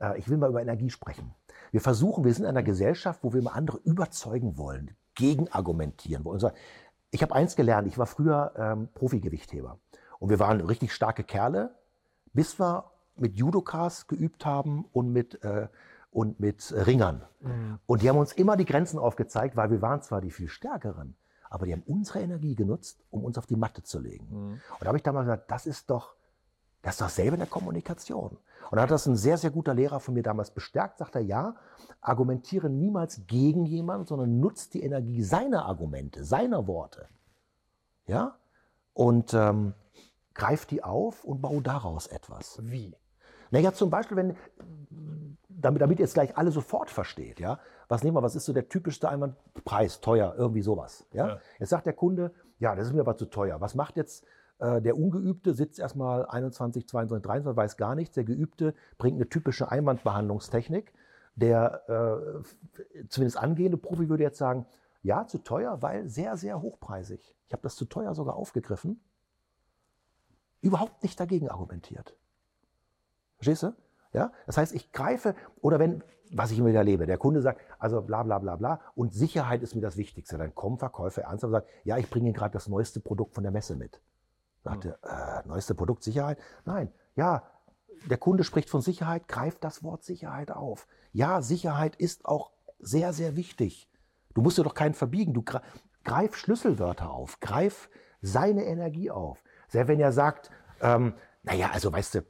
Äh, 0.00 0.18
ich 0.18 0.28
will 0.28 0.36
mal 0.36 0.50
über 0.50 0.60
Energie 0.60 0.90
sprechen. 0.90 1.34
Wir 1.70 1.80
versuchen, 1.80 2.24
wir 2.24 2.34
sind 2.34 2.44
in 2.44 2.50
einer 2.50 2.62
Gesellschaft, 2.62 3.20
wo 3.22 3.32
wir 3.32 3.42
mal 3.42 3.52
andere 3.52 3.78
überzeugen 3.78 4.58
wollen, 4.58 4.96
gegenargumentieren 5.14 6.24
wollen. 6.24 6.52
Ich 7.10 7.22
habe 7.22 7.34
eins 7.34 7.56
gelernt, 7.56 7.86
ich 7.88 7.98
war 7.98 8.06
früher 8.06 8.52
ähm, 8.56 8.88
Profi-Gewichtheber. 8.94 9.78
Und 10.22 10.28
wir 10.28 10.38
waren 10.38 10.60
richtig 10.60 10.92
starke 10.92 11.24
Kerle, 11.24 11.74
bis 12.32 12.60
wir 12.60 12.84
mit 13.16 13.34
Judokas 13.34 14.06
geübt 14.06 14.46
haben 14.46 14.84
und 14.92 15.12
mit, 15.12 15.42
äh, 15.42 15.66
und 16.12 16.38
mit 16.38 16.72
Ringern. 16.86 17.22
Mhm. 17.40 17.80
Und 17.86 18.02
die 18.02 18.08
haben 18.08 18.18
uns 18.18 18.32
immer 18.32 18.56
die 18.56 18.64
Grenzen 18.64 19.00
aufgezeigt, 19.00 19.56
weil 19.56 19.72
wir 19.72 19.82
waren 19.82 20.00
zwar 20.00 20.20
die 20.20 20.30
viel 20.30 20.48
stärkeren, 20.48 21.16
aber 21.50 21.66
die 21.66 21.72
haben 21.72 21.82
unsere 21.88 22.20
Energie 22.20 22.54
genutzt, 22.54 23.02
um 23.10 23.24
uns 23.24 23.36
auf 23.36 23.46
die 23.46 23.56
Matte 23.56 23.82
zu 23.82 23.98
legen. 23.98 24.28
Mhm. 24.30 24.52
Und 24.52 24.82
da 24.82 24.86
habe 24.86 24.96
ich 24.96 25.02
damals 25.02 25.26
gesagt, 25.26 25.50
das 25.50 25.66
ist 25.66 25.90
doch, 25.90 26.14
das 26.82 26.94
ist 26.94 27.00
doch 27.00 27.08
selber 27.08 27.34
eine 27.34 27.46
Kommunikation. 27.46 28.38
Und 28.70 28.76
da 28.76 28.82
hat 28.82 28.92
das 28.92 29.06
ein 29.06 29.16
sehr, 29.16 29.38
sehr 29.38 29.50
guter 29.50 29.74
Lehrer 29.74 29.98
von 29.98 30.14
mir 30.14 30.22
damals 30.22 30.52
bestärkt, 30.52 30.98
sagt 30.98 31.16
er, 31.16 31.22
ja, 31.22 31.56
argumentiere 32.00 32.70
niemals 32.70 33.26
gegen 33.26 33.66
jemanden, 33.66 34.06
sondern 34.06 34.38
nutzt 34.38 34.74
die 34.74 34.84
Energie 34.84 35.24
seiner 35.24 35.66
Argumente, 35.66 36.22
seiner 36.22 36.68
Worte. 36.68 37.08
Ja? 38.06 38.36
Und 38.94 39.34
ähm, 39.34 39.74
greif 40.34 40.66
die 40.66 40.82
auf 40.82 41.24
und 41.24 41.40
bau 41.40 41.60
daraus 41.60 42.06
etwas. 42.06 42.58
Wie? 42.62 42.96
Naja, 43.50 43.72
zum 43.72 43.90
Beispiel, 43.90 44.16
wenn, 44.16 44.36
damit, 45.48 45.82
damit 45.82 45.98
ihr 45.98 46.04
es 46.04 46.14
gleich 46.14 46.36
alle 46.36 46.50
sofort 46.50 46.90
versteht, 46.90 47.38
ja, 47.38 47.60
was 47.88 48.02
nehmen 48.02 48.16
wir, 48.16 48.22
was 48.22 48.34
ist 48.34 48.46
so 48.46 48.52
der 48.52 48.68
typischste 48.68 49.08
Einwand? 49.08 49.36
Preis, 49.64 50.00
teuer, 50.00 50.34
irgendwie 50.36 50.62
sowas. 50.62 51.06
Ja? 51.12 51.28
ja. 51.28 51.40
Jetzt 51.58 51.68
sagt 51.68 51.86
der 51.86 51.92
Kunde, 51.92 52.32
ja, 52.58 52.74
das 52.74 52.86
ist 52.86 52.94
mir 52.94 53.00
aber 53.00 53.16
zu 53.16 53.26
teuer. 53.26 53.60
Was 53.60 53.74
macht 53.74 53.96
jetzt 53.96 54.24
äh, 54.58 54.80
der 54.80 54.96
Ungeübte, 54.96 55.52
sitzt 55.52 55.78
erstmal 55.78 56.24
21, 56.26 56.88
22, 56.88 57.22
23, 57.26 57.56
weiß 57.56 57.76
gar 57.76 57.94
nichts. 57.94 58.14
Der 58.14 58.24
Geübte 58.24 58.74
bringt 58.96 59.16
eine 59.16 59.28
typische 59.28 59.70
Einwandbehandlungstechnik. 59.70 60.94
Der 61.34 61.82
äh, 61.88 63.06
zumindest 63.08 63.36
angehende 63.36 63.76
Profi 63.76 64.08
würde 64.08 64.22
jetzt 64.22 64.38
sagen, 64.38 64.66
ja, 65.02 65.26
zu 65.26 65.38
teuer, 65.38 65.82
weil 65.82 66.08
sehr, 66.08 66.36
sehr 66.36 66.62
hochpreisig. 66.62 67.34
Ich 67.48 67.52
habe 67.52 67.62
das 67.62 67.76
zu 67.76 67.84
teuer 67.84 68.14
sogar 68.14 68.36
aufgegriffen 68.36 69.00
überhaupt 70.62 71.02
nicht 71.02 71.20
dagegen 71.20 71.50
argumentiert. 71.50 72.16
Verstehst 73.36 73.64
du? 73.64 73.74
Ja? 74.12 74.32
Das 74.46 74.56
heißt, 74.56 74.74
ich 74.74 74.92
greife, 74.92 75.34
oder 75.60 75.78
wenn, 75.78 76.02
was 76.32 76.50
ich 76.50 76.58
immer 76.58 76.68
wieder 76.68 76.78
erlebe, 76.78 77.04
der 77.06 77.18
Kunde 77.18 77.42
sagt, 77.42 77.60
also 77.78 78.00
bla 78.00 78.22
bla 78.22 78.38
bla 78.38 78.56
bla, 78.56 78.80
und 78.94 79.12
Sicherheit 79.12 79.62
ist 79.62 79.74
mir 79.74 79.82
das 79.82 79.96
Wichtigste. 79.96 80.38
Dann 80.38 80.54
kommen 80.54 80.78
Verkäufer 80.78 81.22
ernsthaft 81.22 81.52
und 81.52 81.60
sagen, 81.60 81.66
ja, 81.84 81.98
ich 81.98 82.08
bringe 82.08 82.32
gerade 82.32 82.52
das 82.52 82.68
neueste 82.68 83.00
Produkt 83.00 83.34
von 83.34 83.42
der 83.42 83.52
Messe 83.52 83.76
mit. 83.76 84.00
Sagte, 84.64 84.98
äh, 85.02 85.46
neueste 85.46 85.74
Produkt 85.74 86.04
Sicherheit? 86.04 86.38
Nein, 86.64 86.92
ja, 87.16 87.42
der 88.08 88.18
Kunde 88.18 88.44
spricht 88.44 88.70
von 88.70 88.80
Sicherheit, 88.80 89.28
greift 89.28 89.64
das 89.64 89.82
Wort 89.82 90.04
Sicherheit 90.04 90.50
auf. 90.50 90.86
Ja, 91.12 91.42
Sicherheit 91.42 91.96
ist 91.96 92.24
auch 92.24 92.52
sehr, 92.78 93.12
sehr 93.12 93.36
wichtig. 93.36 93.90
Du 94.34 94.40
musst 94.40 94.58
dir 94.58 94.64
doch 94.64 94.74
keinen 94.74 94.94
verbiegen. 94.94 95.34
Du 95.34 95.44
greif 96.04 96.36
Schlüsselwörter 96.36 97.10
auf, 97.10 97.40
greif 97.40 97.90
seine 98.20 98.64
Energie 98.64 99.10
auf. 99.10 99.41
Selbst 99.72 99.88
wenn 99.88 100.00
er 100.00 100.12
sagt, 100.12 100.50
ähm, 100.82 101.14
naja, 101.44 101.70
also 101.72 101.90
weißt 101.90 102.16
du, 102.16 102.20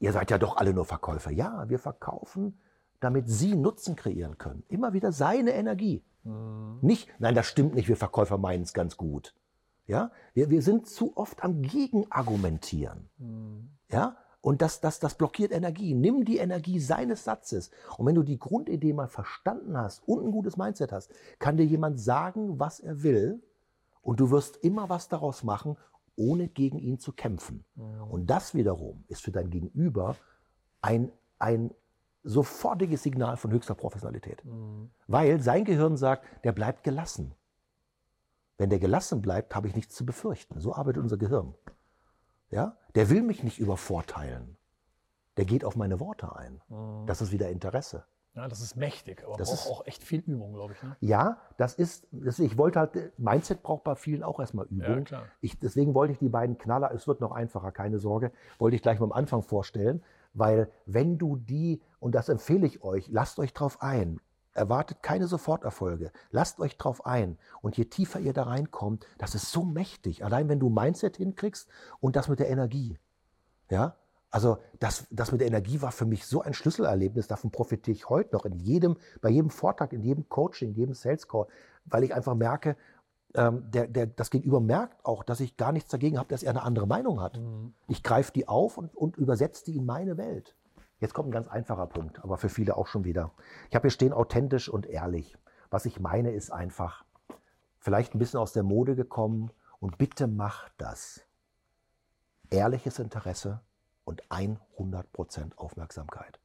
ihr 0.00 0.12
seid 0.12 0.32
ja 0.32 0.38
doch 0.38 0.56
alle 0.56 0.74
nur 0.74 0.84
Verkäufer. 0.84 1.30
Ja, 1.30 1.68
wir 1.68 1.78
verkaufen, 1.78 2.58
damit 2.98 3.28
Sie 3.28 3.54
Nutzen 3.54 3.94
kreieren 3.94 4.36
können. 4.36 4.64
Immer 4.68 4.92
wieder 4.92 5.12
seine 5.12 5.52
Energie. 5.52 6.02
Mhm. 6.24 6.78
Nicht, 6.82 7.08
nein, 7.20 7.36
das 7.36 7.46
stimmt 7.46 7.76
nicht, 7.76 7.88
wir 7.88 7.96
Verkäufer 7.96 8.36
meinen 8.36 8.64
es 8.64 8.72
ganz 8.72 8.96
gut. 8.96 9.32
Ja, 9.86 10.10
wir, 10.34 10.50
wir 10.50 10.60
sind 10.62 10.88
zu 10.88 11.16
oft 11.16 11.44
am 11.44 11.62
Gegenargumentieren. 11.62 13.08
Mhm. 13.18 13.70
Ja, 13.88 14.16
und 14.40 14.60
das, 14.60 14.80
das, 14.80 14.98
das 14.98 15.14
blockiert 15.14 15.52
Energie. 15.52 15.94
Nimm 15.94 16.24
die 16.24 16.38
Energie 16.38 16.80
seines 16.80 17.22
Satzes. 17.22 17.70
Und 17.96 18.06
wenn 18.06 18.16
du 18.16 18.24
die 18.24 18.40
Grundidee 18.40 18.92
mal 18.92 19.06
verstanden 19.06 19.78
hast 19.78 20.02
und 20.08 20.24
ein 20.24 20.32
gutes 20.32 20.56
Mindset 20.56 20.90
hast, 20.90 21.12
kann 21.38 21.56
dir 21.56 21.64
jemand 21.66 22.00
sagen, 22.00 22.58
was 22.58 22.80
er 22.80 23.04
will. 23.04 23.40
Und 24.02 24.18
du 24.18 24.30
wirst 24.30 24.56
immer 24.56 24.88
was 24.88 25.08
daraus 25.08 25.44
machen 25.44 25.76
ohne 26.20 26.48
gegen 26.48 26.78
ihn 26.78 26.98
zu 26.98 27.12
kämpfen. 27.12 27.64
Mhm. 27.74 28.02
Und 28.10 28.26
das 28.26 28.54
wiederum 28.54 29.04
ist 29.08 29.22
für 29.22 29.32
dein 29.32 29.48
Gegenüber 29.48 30.16
ein, 30.82 31.10
ein 31.38 31.70
sofortiges 32.22 33.02
Signal 33.02 33.38
von 33.38 33.50
höchster 33.50 33.74
Professionalität. 33.74 34.44
Mhm. 34.44 34.90
Weil 35.06 35.40
sein 35.40 35.64
Gehirn 35.64 35.96
sagt, 35.96 36.26
der 36.44 36.52
bleibt 36.52 36.84
gelassen. 36.84 37.34
Wenn 38.58 38.68
der 38.68 38.78
gelassen 38.78 39.22
bleibt, 39.22 39.54
habe 39.54 39.68
ich 39.68 39.74
nichts 39.74 39.94
zu 39.94 40.04
befürchten. 40.04 40.60
So 40.60 40.74
arbeitet 40.74 41.02
unser 41.02 41.16
Gehirn. 41.16 41.54
Ja? 42.50 42.76
Der 42.94 43.08
will 43.08 43.22
mich 43.22 43.42
nicht 43.42 43.58
übervorteilen. 43.58 44.58
Der 45.38 45.46
geht 45.46 45.64
auf 45.64 45.76
meine 45.76 46.00
Worte 46.00 46.36
ein. 46.36 46.60
Mhm. 46.68 47.06
Das 47.06 47.22
ist 47.22 47.32
wieder 47.32 47.48
Interesse. 47.48 48.04
Ja, 48.34 48.46
das 48.46 48.60
ist 48.60 48.76
mächtig, 48.76 49.24
aber 49.26 49.36
das 49.36 49.48
braucht 49.48 49.66
ist, 49.66 49.70
auch 49.70 49.86
echt 49.86 50.04
viel 50.04 50.20
Übung, 50.20 50.54
glaube 50.54 50.74
ich. 50.74 50.82
Ne? 50.82 50.96
Ja, 51.00 51.38
das 51.56 51.74
ist, 51.74 52.06
deswegen, 52.12 52.46
ich 52.46 52.58
wollte 52.58 52.78
halt, 52.78 53.18
Mindset 53.18 53.62
braucht 53.62 53.82
bei 53.82 53.96
vielen 53.96 54.22
auch 54.22 54.38
erstmal 54.38 54.66
Übung. 54.66 54.98
Ja, 54.98 55.00
klar. 55.00 55.22
Ich, 55.40 55.58
deswegen 55.58 55.94
wollte 55.94 56.12
ich 56.12 56.20
die 56.20 56.28
beiden 56.28 56.56
Knaller, 56.56 56.92
es 56.94 57.08
wird 57.08 57.20
noch 57.20 57.32
einfacher, 57.32 57.72
keine 57.72 57.98
Sorge, 57.98 58.30
wollte 58.58 58.76
ich 58.76 58.82
gleich 58.82 59.00
mal 59.00 59.06
am 59.06 59.12
Anfang 59.12 59.42
vorstellen, 59.42 60.02
weil 60.32 60.70
wenn 60.86 61.18
du 61.18 61.36
die, 61.36 61.82
und 61.98 62.14
das 62.14 62.28
empfehle 62.28 62.66
ich 62.66 62.84
euch, 62.84 63.08
lasst 63.08 63.40
euch 63.40 63.52
drauf 63.52 63.82
ein, 63.82 64.20
erwartet 64.54 65.02
keine 65.02 65.26
Soforterfolge, 65.26 66.12
lasst 66.30 66.60
euch 66.60 66.76
drauf 66.76 67.06
ein 67.06 67.36
und 67.62 67.76
je 67.76 67.86
tiefer 67.86 68.20
ihr 68.20 68.32
da 68.32 68.44
reinkommt, 68.44 69.06
das 69.18 69.34
ist 69.34 69.50
so 69.50 69.64
mächtig, 69.64 70.24
allein 70.24 70.48
wenn 70.48 70.60
du 70.60 70.68
Mindset 70.68 71.16
hinkriegst 71.16 71.68
und 71.98 72.14
das 72.14 72.28
mit 72.28 72.38
der 72.38 72.48
Energie. 72.48 72.96
Ja, 73.70 73.96
also 74.30 74.58
das, 74.78 75.06
das 75.10 75.32
mit 75.32 75.40
der 75.40 75.48
Energie 75.48 75.82
war 75.82 75.92
für 75.92 76.06
mich 76.06 76.26
so 76.26 76.40
ein 76.42 76.54
Schlüsselerlebnis, 76.54 77.26
davon 77.26 77.50
profitiere 77.50 77.96
ich 77.96 78.08
heute 78.08 78.34
noch 78.34 78.44
in 78.44 78.54
jedem, 78.54 78.96
bei 79.20 79.28
jedem 79.28 79.50
Vortrag, 79.50 79.92
in 79.92 80.02
jedem 80.02 80.28
Coaching, 80.28 80.70
in 80.70 80.74
jedem 80.74 80.94
Sales 80.94 81.26
Call, 81.26 81.46
weil 81.84 82.04
ich 82.04 82.14
einfach 82.14 82.34
merke, 82.34 82.76
ähm, 83.34 83.70
der, 83.70 83.86
der, 83.86 84.06
das 84.06 84.30
Gegenüber 84.30 84.60
merkt 84.60 85.04
auch, 85.04 85.22
dass 85.22 85.40
ich 85.40 85.56
gar 85.56 85.72
nichts 85.72 85.90
dagegen 85.90 86.18
habe, 86.18 86.28
dass 86.28 86.42
er 86.42 86.50
eine 86.50 86.62
andere 86.62 86.86
Meinung 86.86 87.20
hat. 87.20 87.38
Mhm. 87.38 87.74
Ich 87.88 88.02
greife 88.02 88.32
die 88.32 88.48
auf 88.48 88.78
und, 88.78 88.94
und 88.96 89.16
übersetze 89.16 89.64
die 89.64 89.76
in 89.76 89.86
meine 89.86 90.16
Welt. 90.16 90.56
Jetzt 90.98 91.14
kommt 91.14 91.28
ein 91.28 91.32
ganz 91.32 91.48
einfacher 91.48 91.86
Punkt, 91.86 92.22
aber 92.22 92.36
für 92.36 92.48
viele 92.48 92.76
auch 92.76 92.86
schon 92.86 93.04
wieder. 93.04 93.32
Ich 93.68 93.74
habe 93.74 93.84
hier 93.84 93.90
stehen 93.90 94.12
authentisch 94.12 94.68
und 94.68 94.86
ehrlich. 94.86 95.36
Was 95.70 95.86
ich 95.86 96.00
meine 96.00 96.32
ist 96.32 96.50
einfach, 96.50 97.04
vielleicht 97.78 98.14
ein 98.14 98.18
bisschen 98.18 98.40
aus 98.40 98.52
der 98.52 98.64
Mode 98.64 98.96
gekommen 98.96 99.50
und 99.78 99.98
bitte 99.98 100.26
macht 100.26 100.72
das. 100.78 101.22
Ehrliches 102.50 102.98
Interesse, 102.98 103.60
und 104.10 104.22
100% 104.24 105.56
Aufmerksamkeit. 105.56 106.40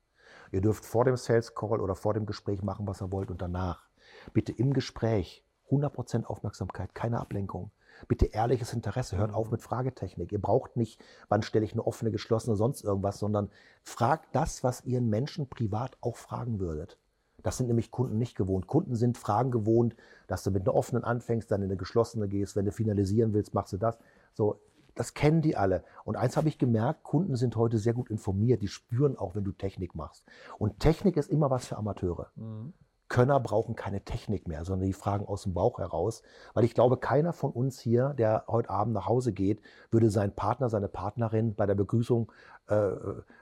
Ihr 0.51 0.61
dürft 0.61 0.85
vor 0.85 1.03
dem 1.03 1.17
Sales 1.17 1.55
Call 1.55 1.81
oder 1.81 1.95
vor 1.95 2.13
dem 2.13 2.25
Gespräch 2.25 2.61
machen, 2.61 2.87
was 2.87 3.01
ihr 3.01 3.11
wollt 3.11 3.31
und 3.31 3.41
danach. 3.41 3.89
Bitte 4.33 4.51
im 4.51 4.73
Gespräch 4.73 5.43
100% 5.69 6.25
Aufmerksamkeit, 6.25 6.93
keine 6.93 7.19
Ablenkung. 7.19 7.71
Bitte 8.07 8.27
ehrliches 8.27 8.73
Interesse, 8.73 9.17
hört 9.17 9.33
auf 9.33 9.51
mit 9.51 9.61
Fragetechnik. 9.61 10.31
Ihr 10.31 10.41
braucht 10.41 10.75
nicht, 10.75 11.03
wann 11.29 11.41
stelle 11.41 11.65
ich 11.65 11.71
eine 11.71 11.87
offene, 11.87 12.11
geschlossene, 12.11 12.55
sonst 12.55 12.83
irgendwas, 12.83 13.19
sondern 13.19 13.49
fragt 13.83 14.35
das, 14.35 14.63
was 14.63 14.83
ihr 14.83 14.99
einen 14.99 15.09
Menschen 15.09 15.49
privat 15.49 15.97
auch 16.01 16.17
fragen 16.17 16.59
würdet. 16.59 16.99
Das 17.41 17.57
sind 17.57 17.67
nämlich 17.67 17.91
Kunden 17.91 18.17
nicht 18.17 18.35
gewohnt. 18.35 18.67
Kunden 18.67 18.95
sind 18.95 19.17
Fragen 19.17 19.51
gewohnt, 19.51 19.95
dass 20.27 20.43
du 20.43 20.51
mit 20.51 20.63
einer 20.63 20.75
offenen 20.75 21.03
anfängst, 21.03 21.49
dann 21.49 21.61
in 21.61 21.69
eine 21.69 21.77
geschlossene 21.77 22.27
gehst. 22.27 22.55
Wenn 22.55 22.65
du 22.65 22.71
finalisieren 22.71 23.33
willst, 23.33 23.53
machst 23.53 23.71
du 23.71 23.77
das. 23.77 23.97
So, 24.33 24.59
das 24.95 25.13
kennen 25.13 25.41
die 25.41 25.55
alle. 25.55 25.83
Und 26.03 26.15
eins 26.15 26.37
habe 26.37 26.47
ich 26.47 26.57
gemerkt, 26.57 27.03
Kunden 27.03 27.35
sind 27.35 27.55
heute 27.55 27.77
sehr 27.77 27.93
gut 27.93 28.09
informiert. 28.09 28.61
Die 28.61 28.67
spüren 28.67 29.17
auch, 29.17 29.35
wenn 29.35 29.43
du 29.43 29.51
Technik 29.51 29.93
machst. 29.93 30.25
Und 30.57 30.79
Technik 30.79 31.17
ist 31.17 31.29
immer 31.29 31.49
was 31.51 31.67
für 31.67 31.77
Amateure. 31.77 32.31
Mhm. 32.35 32.73
Könner 33.07 33.39
brauchen 33.39 33.75
keine 33.75 34.01
Technik 34.01 34.47
mehr, 34.47 34.65
sondern 34.65 34.87
die 34.87 34.93
fragen 34.93 35.27
aus 35.27 35.43
dem 35.43 35.53
Bauch 35.53 35.77
heraus. 35.77 36.23
Weil 36.53 36.63
ich 36.63 36.73
glaube, 36.73 36.97
keiner 36.97 37.33
von 37.33 37.51
uns 37.51 37.79
hier, 37.79 38.15
der 38.17 38.45
heute 38.47 38.69
Abend 38.71 38.93
nach 38.93 39.05
Hause 39.05 39.31
geht, 39.31 39.61
würde 39.91 40.09
seinen 40.09 40.33
Partner, 40.33 40.69
seine 40.69 40.87
Partnerin 40.87 41.53
bei 41.53 41.67
der 41.67 41.75
Begrüßung, 41.75 42.31
äh, 42.67 42.73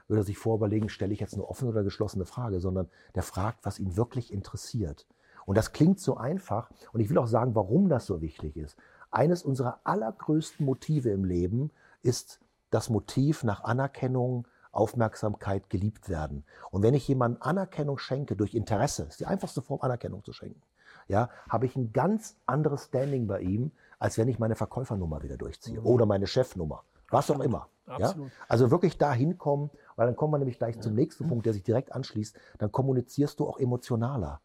würde 0.06 0.22
sich 0.22 0.36
vorüberlegen, 0.36 0.90
stelle 0.90 1.14
ich 1.14 1.20
jetzt 1.20 1.34
eine 1.34 1.48
offene 1.48 1.70
oder 1.70 1.82
geschlossene 1.82 2.26
Frage, 2.26 2.60
sondern 2.60 2.88
der 3.14 3.22
fragt, 3.22 3.64
was 3.64 3.78
ihn 3.78 3.96
wirklich 3.96 4.32
interessiert. 4.32 5.06
Und 5.46 5.56
das 5.56 5.72
klingt 5.72 6.00
so 6.00 6.16
einfach. 6.16 6.70
Und 6.92 7.00
ich 7.00 7.08
will 7.08 7.18
auch 7.18 7.26
sagen, 7.26 7.54
warum 7.54 7.88
das 7.88 8.06
so 8.06 8.20
wichtig 8.20 8.56
ist. 8.56 8.76
Eines 9.14 9.44
unserer 9.44 9.78
allergrößten 9.84 10.66
Motive 10.66 11.10
im 11.10 11.24
Leben 11.24 11.70
ist 12.02 12.40
das 12.70 12.90
Motiv 12.90 13.44
nach 13.44 13.62
Anerkennung, 13.62 14.48
Aufmerksamkeit, 14.72 15.70
geliebt 15.70 16.08
werden. 16.08 16.44
Und 16.72 16.82
wenn 16.82 16.94
ich 16.94 17.06
jemandem 17.06 17.40
Anerkennung 17.40 17.98
schenke 17.98 18.34
durch 18.34 18.54
Interesse, 18.54 19.04
ist 19.04 19.20
die 19.20 19.26
einfachste 19.26 19.62
Form, 19.62 19.80
Anerkennung 19.82 20.24
zu 20.24 20.32
schenken, 20.32 20.60
ja, 21.06 21.30
habe 21.48 21.66
ich 21.66 21.76
ein 21.76 21.92
ganz 21.92 22.36
anderes 22.44 22.86
Standing 22.86 23.28
bei 23.28 23.40
ihm, 23.40 23.70
als 24.00 24.18
wenn 24.18 24.26
ich 24.26 24.40
meine 24.40 24.56
Verkäufernummer 24.56 25.22
wieder 25.22 25.36
durchziehe 25.36 25.78
mhm. 25.78 25.86
oder 25.86 26.06
meine 26.06 26.26
Chefnummer, 26.26 26.82
was 27.08 27.30
auch 27.30 27.38
immer. 27.38 27.68
Ja? 27.86 28.16
Also 28.48 28.72
wirklich 28.72 28.98
da 28.98 29.12
hinkommen, 29.12 29.70
weil 29.94 30.06
dann 30.08 30.16
kommen 30.16 30.32
wir 30.32 30.38
nämlich 30.38 30.58
gleich 30.58 30.80
zum 30.80 30.94
nächsten 30.94 31.28
Punkt, 31.28 31.46
der 31.46 31.52
sich 31.52 31.62
direkt 31.62 31.92
anschließt. 31.92 32.36
Dann 32.58 32.72
kommunizierst 32.72 33.38
du 33.38 33.46
auch 33.46 33.60
emotionaler. 33.60 34.40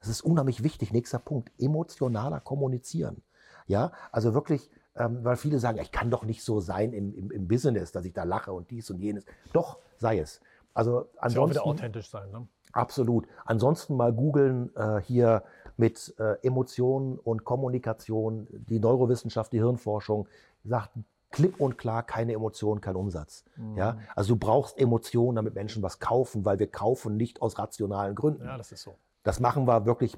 Das 0.00 0.10
ist 0.10 0.20
unheimlich 0.20 0.62
wichtig. 0.62 0.92
Nächster 0.92 1.18
Punkt, 1.18 1.50
emotionaler 1.58 2.40
kommunizieren. 2.40 3.22
Ja, 3.66 3.92
also 4.10 4.34
wirklich 4.34 4.70
ähm, 4.94 5.24
weil 5.24 5.36
viele 5.36 5.58
sagen, 5.58 5.78
ich 5.80 5.90
kann 5.90 6.10
doch 6.10 6.24
nicht 6.24 6.44
so 6.44 6.60
sein 6.60 6.92
im, 6.92 7.14
im, 7.14 7.30
im, 7.30 7.48
Business, 7.48 7.92
dass 7.92 8.04
ich 8.04 8.12
da 8.12 8.24
lache 8.24 8.52
und 8.52 8.70
dies 8.70 8.90
und 8.90 9.00
jenes. 9.00 9.24
Doch, 9.52 9.78
sei 9.96 10.18
es. 10.18 10.40
Also 10.74 11.08
ansonsten. 11.18 11.34
Ja 11.34 11.40
auch 11.42 11.50
wieder 11.50 11.66
authentisch 11.66 12.10
sein, 12.10 12.30
ne? 12.30 12.46
Absolut. 12.72 13.26
Ansonsten 13.44 13.96
mal 13.96 14.12
googeln 14.12 14.74
äh, 14.76 15.00
hier 15.00 15.44
mit 15.76 16.14
äh, 16.18 16.34
Emotionen 16.46 17.18
und 17.18 17.44
Kommunikation, 17.44 18.46
die 18.50 18.78
Neurowissenschaft, 18.78 19.52
die 19.52 19.58
Hirnforschung 19.58 20.26
sagt 20.64 20.90
klipp 21.30 21.60
und 21.60 21.78
klar 21.78 22.02
keine 22.02 22.32
Emotionen, 22.34 22.80
kein 22.80 22.96
Umsatz. 22.96 23.44
Mhm. 23.56 23.76
Ja, 23.76 23.98
also 24.14 24.34
du 24.34 24.38
brauchst 24.38 24.78
Emotionen, 24.78 25.36
damit 25.36 25.54
Menschen 25.54 25.82
was 25.82 25.98
kaufen, 25.98 26.44
weil 26.44 26.58
wir 26.58 26.66
kaufen 26.66 27.16
nicht 27.16 27.42
aus 27.42 27.58
rationalen 27.58 28.14
Gründen. 28.14 28.44
Ja, 28.44 28.56
das 28.56 28.72
ist 28.72 28.82
so. 28.82 28.96
Das 29.22 29.40
machen 29.40 29.66
wir 29.66 29.86
wirklich 29.86 30.16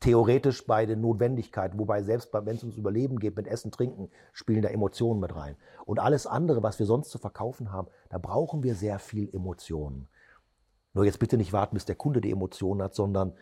theoretisch 0.00 0.66
bei 0.66 0.86
den 0.86 1.00
Notwendigkeiten, 1.00 1.78
wobei 1.78 2.02
selbst 2.02 2.32
wenn 2.32 2.56
es 2.56 2.62
ums 2.62 2.76
Überleben 2.76 3.18
geht, 3.18 3.36
mit 3.36 3.46
Essen, 3.46 3.70
Trinken, 3.70 4.10
spielen 4.32 4.62
da 4.62 4.68
Emotionen 4.68 5.20
mit 5.20 5.34
rein. 5.34 5.56
Und 5.84 6.00
alles 6.00 6.26
andere, 6.26 6.62
was 6.62 6.78
wir 6.78 6.86
sonst 6.86 7.10
zu 7.10 7.18
verkaufen 7.18 7.72
haben, 7.72 7.88
da 8.08 8.18
brauchen 8.18 8.62
wir 8.62 8.74
sehr 8.74 8.98
viel 8.98 9.32
Emotionen. 9.32 10.08
Nur 10.94 11.04
jetzt 11.04 11.18
bitte 11.18 11.36
nicht 11.36 11.52
warten, 11.52 11.74
bis 11.74 11.84
der 11.84 11.96
Kunde 11.96 12.20
die 12.20 12.30
Emotionen 12.30 12.82
hat, 12.82 12.94
sondern 12.94 13.32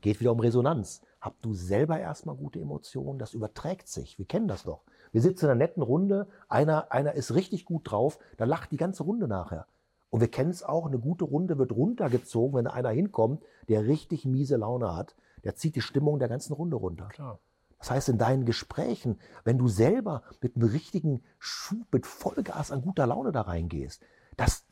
geht 0.00 0.20
wieder 0.20 0.32
um 0.32 0.40
Resonanz. 0.40 1.02
Hab 1.20 1.40
du 1.40 1.54
selber 1.54 1.98
erstmal 1.98 2.34
gute 2.34 2.60
Emotionen, 2.60 3.18
das 3.18 3.32
überträgt 3.32 3.88
sich. 3.88 4.18
Wir 4.18 4.26
kennen 4.26 4.48
das 4.48 4.64
doch. 4.64 4.82
Wir 5.12 5.22
sitzen 5.22 5.44
in 5.44 5.50
einer 5.52 5.58
netten 5.58 5.82
Runde, 5.82 6.26
einer, 6.48 6.90
einer 6.90 7.12
ist 7.12 7.34
richtig 7.34 7.64
gut 7.64 7.90
drauf, 7.90 8.18
da 8.36 8.44
lacht 8.44 8.72
die 8.72 8.76
ganze 8.76 9.04
Runde 9.04 9.28
nachher. 9.28 9.66
Und 10.10 10.20
wir 10.20 10.30
kennen 10.30 10.50
es 10.50 10.62
auch, 10.62 10.86
eine 10.86 10.98
gute 10.98 11.24
Runde 11.24 11.56
wird 11.56 11.72
runtergezogen, 11.72 12.58
wenn 12.58 12.66
einer 12.66 12.90
hinkommt, 12.90 13.42
der 13.68 13.86
richtig 13.86 14.26
miese 14.26 14.56
Laune 14.56 14.94
hat 14.94 15.14
der 15.44 15.54
zieht 15.54 15.76
die 15.76 15.80
Stimmung 15.80 16.18
der 16.18 16.28
ganzen 16.28 16.52
Runde 16.52 16.76
runter. 16.76 17.08
Klar. 17.08 17.40
Das 17.78 17.90
heißt, 17.90 18.10
in 18.10 18.18
deinen 18.18 18.44
Gesprächen, 18.44 19.18
wenn 19.42 19.58
du 19.58 19.66
selber 19.66 20.22
mit 20.40 20.54
einem 20.54 20.68
richtigen 20.68 21.24
Schub, 21.40 21.92
mit 21.92 22.06
Vollgas 22.06 22.70
an 22.70 22.82
guter 22.82 23.08
Laune 23.08 23.32
da 23.32 23.40
reingehst, 23.40 24.02
das, 24.36 24.64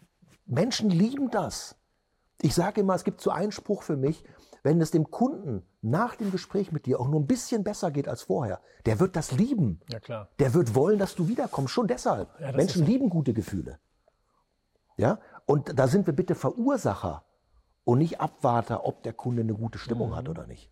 Menschen 0.47 0.91
lieben 0.91 1.29
das. 1.31 1.77
Ich 2.41 2.55
sage 2.55 2.81
immer, 2.81 2.95
es 2.95 3.03
gibt 3.03 3.21
so 3.21 3.31
einen 3.31 3.51
Spruch 3.51 3.83
für 3.83 3.97
mich, 3.97 4.25
wenn 4.63 4.81
es 4.81 4.91
dem 4.91 5.11
Kunden 5.11 5.67
nach 5.83 6.15
dem 6.15 6.31
Gespräch 6.31 6.71
mit 6.71 6.87
dir 6.87 7.01
auch 7.01 7.09
nur 7.09 7.21
ein 7.21 7.27
bisschen 7.27 7.65
besser 7.65 7.91
geht 7.91 8.07
als 8.07 8.23
vorher, 8.23 8.61
der 8.87 9.01
wird 9.01 9.17
das 9.17 9.33
lieben. 9.33 9.81
Ja, 9.89 10.01
klar. 10.01 10.29
Der 10.39 10.55
wird 10.55 10.75
wollen, 10.75 10.99
dass 10.99 11.15
du 11.15 11.27
wiederkommst, 11.29 11.73
schon 11.73 11.89
deshalb. 11.89 12.29
Ja, 12.41 12.53
Menschen 12.53 12.85
lieben 12.85 13.11
gute 13.11 13.33
Gefühle. 13.33 13.81
Ja? 14.97 15.19
Und 15.47 15.79
da 15.79 15.89
sind 15.89 16.07
wir 16.07 16.15
bitte 16.15 16.35
Verursacher 16.35 17.25
und 17.85 17.99
nicht 17.99 18.21
Abwarter, 18.21 18.85
ob 18.87 19.03
der 19.03 19.13
Kunde 19.13 19.43
eine 19.43 19.55
gute 19.55 19.79
Stimmung 19.79 20.11
mhm. 20.11 20.17
hat 20.17 20.29
oder 20.29 20.47
nicht. 20.47 20.71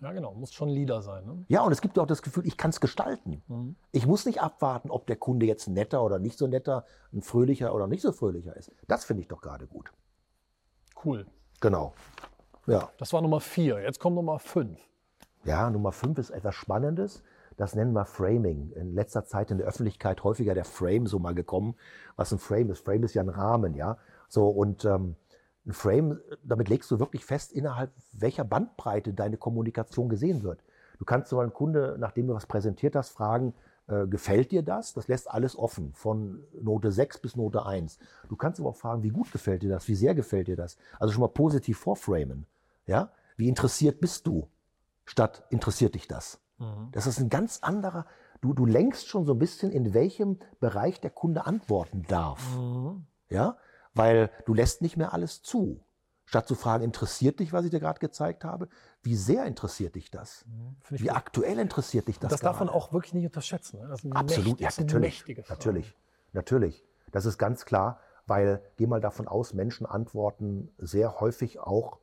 Ja, 0.00 0.12
genau, 0.12 0.34
muss 0.34 0.52
schon 0.52 0.68
Leader 0.68 1.00
sein. 1.02 1.24
Ne? 1.24 1.44
Ja, 1.48 1.62
und 1.62 1.72
es 1.72 1.80
gibt 1.80 1.98
auch 1.98 2.06
das 2.06 2.20
Gefühl, 2.20 2.46
ich 2.46 2.56
kann 2.56 2.70
es 2.70 2.80
gestalten. 2.80 3.42
Mhm. 3.46 3.76
Ich 3.92 4.06
muss 4.06 4.26
nicht 4.26 4.42
abwarten, 4.42 4.90
ob 4.90 5.06
der 5.06 5.16
Kunde 5.16 5.46
jetzt 5.46 5.68
netter 5.68 6.02
oder 6.02 6.18
nicht 6.18 6.36
so 6.36 6.46
netter, 6.46 6.84
ein 7.12 7.22
fröhlicher 7.22 7.74
oder 7.74 7.86
nicht 7.86 8.02
so 8.02 8.12
fröhlicher 8.12 8.56
ist. 8.56 8.70
Das 8.86 9.04
finde 9.04 9.22
ich 9.22 9.28
doch 9.28 9.40
gerade 9.40 9.66
gut. 9.66 9.92
Cool. 11.04 11.26
Genau. 11.60 11.94
Ja. 12.66 12.90
Das 12.98 13.12
war 13.12 13.22
Nummer 13.22 13.40
vier. 13.40 13.80
Jetzt 13.80 13.98
kommt 13.98 14.16
Nummer 14.16 14.38
fünf. 14.38 14.78
Ja, 15.44 15.70
Nummer 15.70 15.92
fünf 15.92 16.18
ist 16.18 16.30
etwas 16.30 16.54
Spannendes. 16.54 17.22
Das 17.56 17.74
nennen 17.74 17.92
wir 17.92 18.04
Framing. 18.04 18.72
In 18.72 18.94
letzter 18.94 19.24
Zeit 19.24 19.50
in 19.50 19.58
der 19.58 19.66
Öffentlichkeit 19.66 20.24
häufiger 20.24 20.54
der 20.54 20.64
Frame 20.64 21.06
so 21.06 21.18
mal 21.18 21.34
gekommen. 21.34 21.76
Was 22.16 22.32
ein 22.32 22.38
Frame 22.38 22.70
ist. 22.70 22.84
Frame 22.84 23.04
ist 23.04 23.14
ja 23.14 23.22
ein 23.22 23.28
Rahmen, 23.28 23.74
ja. 23.74 23.96
So 24.28 24.48
und 24.48 24.84
ähm, 24.84 25.16
ein 25.66 25.72
Frame, 25.72 26.20
damit 26.42 26.68
legst 26.68 26.90
du 26.90 26.98
wirklich 26.98 27.24
fest, 27.24 27.52
innerhalb 27.52 27.90
welcher 28.12 28.44
Bandbreite 28.44 29.14
deine 29.14 29.36
Kommunikation 29.36 30.08
gesehen 30.08 30.42
wird. 30.42 30.62
Du 30.98 31.04
kannst 31.04 31.30
so 31.30 31.40
einen 31.40 31.52
Kunde, 31.52 31.96
nachdem 31.98 32.26
du 32.26 32.34
was 32.34 32.46
präsentiert 32.46 32.94
hast, 32.96 33.10
fragen, 33.10 33.54
äh, 33.86 34.06
gefällt 34.06 34.50
dir 34.50 34.62
das? 34.62 34.94
Das 34.94 35.08
lässt 35.08 35.30
alles 35.30 35.56
offen, 35.58 35.92
von 35.94 36.42
Note 36.60 36.92
6 36.92 37.18
bis 37.18 37.36
Note 37.36 37.66
1. 37.66 37.98
Du 38.28 38.36
kannst 38.36 38.60
aber 38.60 38.70
auch 38.70 38.76
fragen, 38.76 39.02
wie 39.02 39.10
gut 39.10 39.30
gefällt 39.32 39.62
dir 39.62 39.70
das? 39.70 39.88
Wie 39.88 39.94
sehr 39.94 40.14
gefällt 40.14 40.48
dir 40.48 40.56
das? 40.56 40.76
Also 40.98 41.12
schon 41.12 41.20
mal 41.20 41.28
positiv 41.28 41.78
vorframen. 41.78 42.46
Ja? 42.86 43.10
Wie 43.36 43.48
interessiert 43.48 44.00
bist 44.00 44.26
du? 44.26 44.48
Statt 45.04 45.44
interessiert 45.50 45.94
dich 45.94 46.08
das? 46.08 46.40
Mhm. 46.58 46.88
Das 46.92 47.06
ist 47.06 47.18
ein 47.20 47.28
ganz 47.28 47.58
anderer, 47.62 48.06
du, 48.40 48.54
du 48.54 48.64
lenkst 48.64 49.08
schon 49.08 49.26
so 49.26 49.32
ein 49.32 49.38
bisschen, 49.38 49.70
in 49.70 49.92
welchem 49.92 50.38
Bereich 50.60 51.00
der 51.00 51.10
Kunde 51.10 51.46
antworten 51.46 52.04
darf. 52.08 52.56
Mhm. 52.56 53.06
Ja? 53.28 53.56
Weil 53.94 54.30
du 54.46 54.54
lässt 54.54 54.82
nicht 54.82 54.96
mehr 54.96 55.12
alles 55.12 55.42
zu. 55.42 55.80
Statt 56.26 56.48
zu 56.48 56.54
fragen, 56.54 56.84
interessiert 56.84 57.38
dich, 57.38 57.52
was 57.52 57.64
ich 57.66 57.70
dir 57.70 57.80
gerade 57.80 58.00
gezeigt 58.00 58.44
habe? 58.44 58.68
Wie 59.02 59.14
sehr 59.14 59.44
interessiert 59.44 59.94
dich 59.94 60.10
das? 60.10 60.44
Mhm, 60.46 60.76
Wie 60.90 61.06
gut. 61.06 61.16
aktuell 61.16 61.58
interessiert 61.58 62.08
dich 62.08 62.18
das? 62.18 62.30
Das 62.30 62.40
darf 62.40 62.60
man 62.60 62.70
auch 62.70 62.92
wirklich 62.92 63.12
nicht 63.12 63.26
unterschätzen. 63.26 63.80
Ne? 63.80 63.94
Absolut, 64.12 64.60
ja, 64.60 64.70
natürlich. 64.76 65.24
Natürlich, 65.48 65.94
natürlich. 66.32 66.82
Das 67.12 67.26
ist 67.26 67.36
ganz 67.36 67.66
klar, 67.66 68.00
weil 68.26 68.62
geh 68.76 68.86
mal 68.86 69.00
davon 69.00 69.28
aus, 69.28 69.52
Menschen 69.52 69.86
antworten 69.86 70.72
sehr 70.78 71.20
häufig 71.20 71.60
auch 71.60 71.98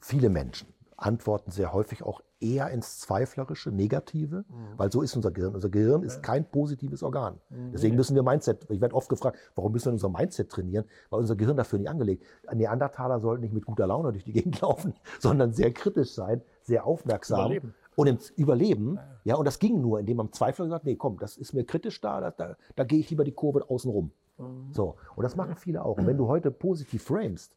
viele 0.00 0.30
Menschen 0.30 0.72
antworten 1.02 1.50
sehr 1.50 1.72
häufig 1.72 2.02
auch 2.02 2.22
eher 2.40 2.70
ins 2.70 2.98
Zweiflerische, 2.98 3.70
Negative, 3.70 4.44
mhm. 4.48 4.78
weil 4.78 4.90
so 4.90 5.02
ist 5.02 5.14
unser 5.16 5.30
Gehirn. 5.30 5.54
Unser 5.54 5.68
Gehirn 5.68 6.02
ist 6.02 6.22
kein 6.22 6.44
positives 6.44 7.02
Organ. 7.02 7.40
Mhm. 7.50 7.72
Deswegen 7.72 7.96
müssen 7.96 8.14
wir 8.14 8.22
Mindset, 8.22 8.66
ich 8.70 8.80
werde 8.80 8.94
oft 8.94 9.08
gefragt, 9.08 9.38
warum 9.54 9.72
müssen 9.72 9.86
wir 9.86 9.92
unser 9.92 10.08
Mindset 10.08 10.50
trainieren? 10.50 10.84
Weil 11.10 11.20
unser 11.20 11.36
Gehirn 11.36 11.56
dafür 11.56 11.78
nicht 11.78 11.88
angelegt. 11.88 12.24
Neandertaler 12.52 13.20
sollten 13.20 13.42
nicht 13.42 13.54
mit 13.54 13.66
guter 13.66 13.86
Laune 13.86 14.12
durch 14.12 14.24
die 14.24 14.32
Gegend 14.32 14.60
laufen, 14.62 14.94
sondern 15.18 15.52
sehr 15.52 15.72
kritisch 15.72 16.12
sein, 16.12 16.42
sehr 16.62 16.86
aufmerksam. 16.86 17.46
Überleben. 17.46 17.74
Und 17.94 18.06
im 18.06 18.18
Überleben, 18.36 18.98
ja. 19.24 19.34
und 19.36 19.44
das 19.44 19.58
ging 19.58 19.82
nur, 19.82 20.00
indem 20.00 20.16
man 20.16 20.32
Zweifler 20.32 20.64
gesagt, 20.64 20.86
nee, 20.86 20.96
komm, 20.96 21.18
das 21.18 21.36
ist 21.36 21.52
mir 21.52 21.64
kritisch 21.64 22.00
da, 22.00 22.20
da, 22.20 22.30
da, 22.30 22.56
da 22.74 22.84
gehe 22.84 22.98
ich 22.98 23.10
lieber 23.10 23.24
die 23.24 23.32
Kurve 23.32 23.68
außen 23.68 23.90
rum. 23.90 24.12
Mhm. 24.38 24.72
So, 24.72 24.96
und 25.14 25.24
das 25.24 25.36
machen 25.36 25.56
viele 25.56 25.84
auch. 25.84 25.98
Und 25.98 26.06
wenn 26.06 26.16
du 26.16 26.26
heute 26.26 26.50
positiv 26.50 27.04
framest 27.04 27.54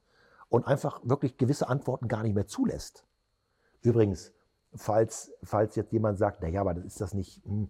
und 0.50 0.68
einfach 0.68 1.00
wirklich 1.04 1.38
gewisse 1.38 1.70
Antworten 1.70 2.10
gar 2.10 2.24
nicht 2.24 2.36
mehr 2.36 2.48
zulässt, 2.48 3.06
Übrigens, 3.86 4.34
falls, 4.74 5.32
falls 5.44 5.76
jetzt 5.76 5.92
jemand 5.94 6.18
sagt, 6.18 6.42
naja, 6.42 6.62
aber 6.62 6.74
das 6.74 6.86
ist 6.86 7.02
das 7.02 7.14
nicht 7.14 7.42
hm, 7.46 7.70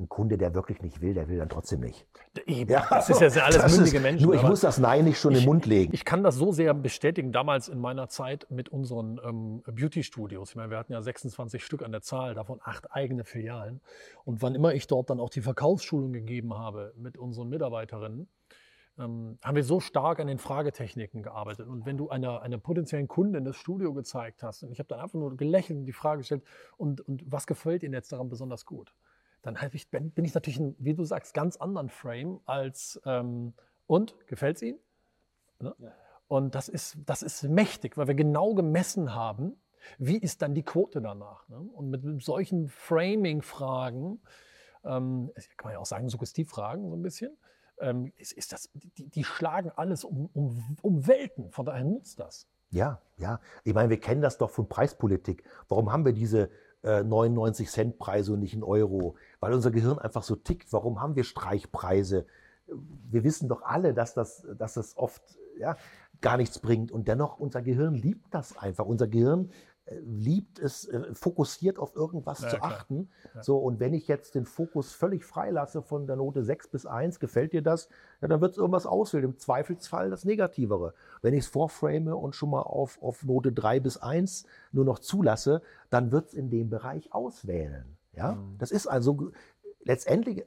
ein 0.00 0.08
Kunde, 0.08 0.36
der 0.36 0.54
wirklich 0.54 0.82
nicht 0.82 1.00
will, 1.00 1.14
der 1.14 1.28
will 1.28 1.38
dann 1.38 1.48
trotzdem 1.48 1.80
nicht. 1.80 2.06
Eben, 2.46 2.70
ja, 2.70 2.84
das 2.90 3.08
ist 3.10 3.36
ja 3.36 3.44
alles 3.44 3.76
mündige 3.76 3.98
ist, 3.98 4.02
Menschen. 4.02 4.26
Nur 4.26 4.34
ich 4.34 4.42
muss 4.42 4.60
das 4.60 4.78
Nein 4.78 5.04
nicht 5.04 5.20
schon 5.20 5.32
ich, 5.32 5.40
im 5.40 5.44
Mund 5.44 5.66
legen. 5.66 5.94
Ich 5.94 6.04
kann 6.04 6.24
das 6.24 6.34
so 6.34 6.50
sehr 6.50 6.74
bestätigen, 6.74 7.30
damals 7.30 7.68
in 7.68 7.78
meiner 7.78 8.08
Zeit 8.08 8.46
mit 8.50 8.68
unseren 8.68 9.20
ähm, 9.24 9.62
Beauty-Studios. 9.66 10.50
Ich 10.50 10.56
meine, 10.56 10.70
wir 10.70 10.78
hatten 10.78 10.92
ja 10.92 11.00
26 11.00 11.64
Stück 11.64 11.82
an 11.82 11.92
der 11.92 12.02
Zahl, 12.02 12.34
davon 12.34 12.58
acht 12.64 12.90
eigene 12.90 13.24
Filialen. 13.24 13.80
Und 14.24 14.42
wann 14.42 14.56
immer 14.56 14.74
ich 14.74 14.88
dort 14.88 15.10
dann 15.10 15.20
auch 15.20 15.30
die 15.30 15.42
Verkaufsschulung 15.42 16.12
gegeben 16.12 16.54
habe 16.54 16.92
mit 16.96 17.16
unseren 17.16 17.48
Mitarbeiterinnen, 17.48 18.28
ähm, 18.98 19.38
haben 19.42 19.56
wir 19.56 19.64
so 19.64 19.80
stark 19.80 20.20
an 20.20 20.26
den 20.26 20.38
Fragetechniken 20.38 21.22
gearbeitet. 21.22 21.66
Und 21.66 21.84
wenn 21.86 21.96
du 21.96 22.08
einer, 22.10 22.42
einer 22.42 22.58
potenziellen 22.58 23.08
Kundin 23.08 23.44
das 23.44 23.56
Studio 23.56 23.92
gezeigt 23.92 24.42
hast, 24.42 24.62
und 24.62 24.70
ich 24.70 24.78
habe 24.78 24.88
dann 24.88 25.00
einfach 25.00 25.18
nur 25.18 25.36
gelächelt 25.36 25.78
und 25.78 25.86
die 25.86 25.92
Frage 25.92 26.18
gestellt, 26.18 26.44
und, 26.76 27.00
und 27.00 27.22
was 27.30 27.46
gefällt 27.46 27.82
Ihnen 27.82 27.94
jetzt 27.94 28.12
daran 28.12 28.28
besonders 28.28 28.66
gut? 28.66 28.94
Dann 29.42 29.58
ich, 29.72 29.90
bin 29.90 30.24
ich 30.24 30.34
natürlich, 30.34 30.58
in, 30.58 30.74
wie 30.78 30.94
du 30.94 31.04
sagst, 31.04 31.34
ganz 31.34 31.56
anderen 31.56 31.90
Frame 31.90 32.40
als, 32.46 33.00
ähm, 33.04 33.52
und, 33.86 34.16
gefällt 34.26 34.56
es 34.56 34.62
Ihnen? 34.62 34.78
Ne? 35.60 35.74
Ja. 35.78 35.92
Und 36.28 36.54
das 36.54 36.68
ist, 36.68 36.96
das 37.04 37.22
ist 37.22 37.42
mächtig, 37.42 37.98
weil 37.98 38.06
wir 38.06 38.14
genau 38.14 38.54
gemessen 38.54 39.14
haben, 39.14 39.56
wie 39.98 40.16
ist 40.16 40.40
dann 40.40 40.54
die 40.54 40.62
Quote 40.62 41.02
danach. 41.02 41.46
Ne? 41.48 41.58
Und 41.58 41.90
mit 41.90 42.22
solchen 42.22 42.68
Framing-Fragen, 42.68 44.22
ähm, 44.84 45.30
kann 45.56 45.64
man 45.64 45.72
ja 45.72 45.78
auch 45.78 45.86
sagen, 45.86 46.08
Suggestivfragen 46.08 46.88
so 46.88 46.96
ein 46.96 47.02
bisschen, 47.02 47.36
ähm, 47.80 48.12
ist, 48.16 48.32
ist 48.32 48.52
das, 48.52 48.70
die, 48.74 49.08
die, 49.08 49.24
schlagen 49.24 49.70
alles 49.76 50.04
um, 50.04 50.30
um, 50.32 50.76
um 50.82 51.06
Welten. 51.06 51.50
Von 51.50 51.66
daher 51.66 51.84
nutzt 51.84 52.20
das. 52.20 52.46
Ja, 52.70 53.00
ja. 53.16 53.40
Ich 53.62 53.74
meine, 53.74 53.90
wir 53.90 54.00
kennen 54.00 54.22
das 54.22 54.38
doch 54.38 54.50
von 54.50 54.68
Preispolitik. 54.68 55.44
Warum 55.68 55.92
haben 55.92 56.04
wir 56.04 56.12
diese 56.12 56.50
äh, 56.82 57.02
99 57.02 57.70
Cent 57.70 57.98
Preise 57.98 58.32
und 58.32 58.40
nicht 58.40 58.54
einen 58.54 58.64
Euro? 58.64 59.16
Weil 59.40 59.52
unser 59.52 59.70
Gehirn 59.70 59.98
einfach 59.98 60.22
so 60.22 60.36
tickt. 60.36 60.72
Warum 60.72 61.00
haben 61.00 61.16
wir 61.16 61.24
Streichpreise? 61.24 62.26
Wir 63.10 63.24
wissen 63.24 63.48
doch 63.48 63.62
alle, 63.62 63.94
dass 63.94 64.14
das, 64.14 64.46
dass 64.58 64.74
das 64.74 64.96
oft 64.96 65.22
ja, 65.58 65.76
gar 66.20 66.36
nichts 66.36 66.58
bringt. 66.58 66.90
Und 66.90 67.06
dennoch, 67.08 67.38
unser 67.38 67.62
Gehirn 67.62 67.94
liebt 67.94 68.34
das 68.34 68.56
einfach. 68.56 68.86
Unser 68.86 69.06
Gehirn 69.06 69.50
liebt 69.86 70.58
es, 70.58 70.86
äh, 70.86 71.14
fokussiert 71.14 71.78
auf 71.78 71.94
irgendwas 71.94 72.40
ja, 72.40 72.48
zu 72.48 72.56
klar. 72.56 72.72
achten. 72.72 73.10
Ja. 73.34 73.42
So, 73.42 73.58
und 73.58 73.80
wenn 73.80 73.92
ich 73.92 74.08
jetzt 74.08 74.34
den 74.34 74.46
Fokus 74.46 74.92
völlig 74.92 75.24
freilasse 75.24 75.82
von 75.82 76.06
der 76.06 76.16
Note 76.16 76.42
6 76.42 76.68
bis 76.68 76.86
1, 76.86 77.20
gefällt 77.20 77.52
dir 77.52 77.62
das, 77.62 77.88
ja, 78.20 78.28
dann 78.28 78.40
wird 78.40 78.52
es 78.52 78.58
irgendwas 78.58 78.86
auswählen. 78.86 79.24
Im 79.24 79.38
Zweifelsfall 79.38 80.10
das 80.10 80.24
Negativere. 80.24 80.94
Wenn 81.20 81.34
ich 81.34 81.44
es 81.44 81.46
vorframe 81.48 82.08
und 82.08 82.34
schon 82.34 82.50
mal 82.50 82.62
auf, 82.62 83.02
auf 83.02 83.24
Note 83.24 83.52
3 83.52 83.80
bis 83.80 83.98
1 83.98 84.46
nur 84.72 84.84
noch 84.84 84.98
zulasse, 84.98 85.60
dann 85.90 86.12
wird 86.12 86.28
es 86.28 86.34
in 86.34 86.50
dem 86.50 86.70
Bereich 86.70 87.12
auswählen. 87.12 87.84
Ja? 88.14 88.32
Mhm. 88.32 88.56
Das 88.58 88.70
ist 88.70 88.86
also 88.86 89.32
letztendlich 89.84 90.44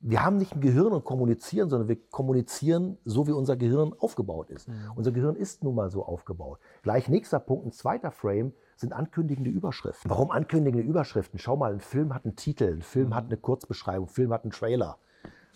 wir 0.00 0.24
haben 0.24 0.36
nicht 0.36 0.54
ein 0.54 0.60
Gehirn 0.60 0.92
und 0.92 1.04
kommunizieren, 1.04 1.68
sondern 1.68 1.88
wir 1.88 1.96
kommunizieren 2.10 2.98
so, 3.04 3.26
wie 3.26 3.32
unser 3.32 3.56
Gehirn 3.56 3.94
aufgebaut 3.98 4.50
ist. 4.50 4.68
Mhm. 4.68 4.92
Unser 4.94 5.10
Gehirn 5.10 5.34
ist 5.34 5.64
nun 5.64 5.74
mal 5.74 5.90
so 5.90 6.04
aufgebaut. 6.04 6.60
Gleich 6.82 7.08
nächster 7.08 7.40
Punkt, 7.40 7.66
ein 7.66 7.72
zweiter 7.72 8.12
Frame 8.12 8.52
sind 8.76 8.92
ankündigende 8.92 9.50
Überschriften. 9.50 10.08
Warum 10.08 10.30
ankündigende 10.30 10.86
Überschriften? 10.86 11.38
Schau 11.38 11.56
mal, 11.56 11.72
ein 11.72 11.80
Film 11.80 12.14
hat 12.14 12.24
einen 12.24 12.36
Titel, 12.36 12.72
ein 12.74 12.82
Film 12.82 13.08
mhm. 13.08 13.14
hat 13.16 13.26
eine 13.26 13.36
Kurzbeschreibung, 13.36 14.06
ein 14.06 14.12
Film 14.12 14.32
hat 14.32 14.44
einen 14.44 14.52
Trailer. 14.52 14.98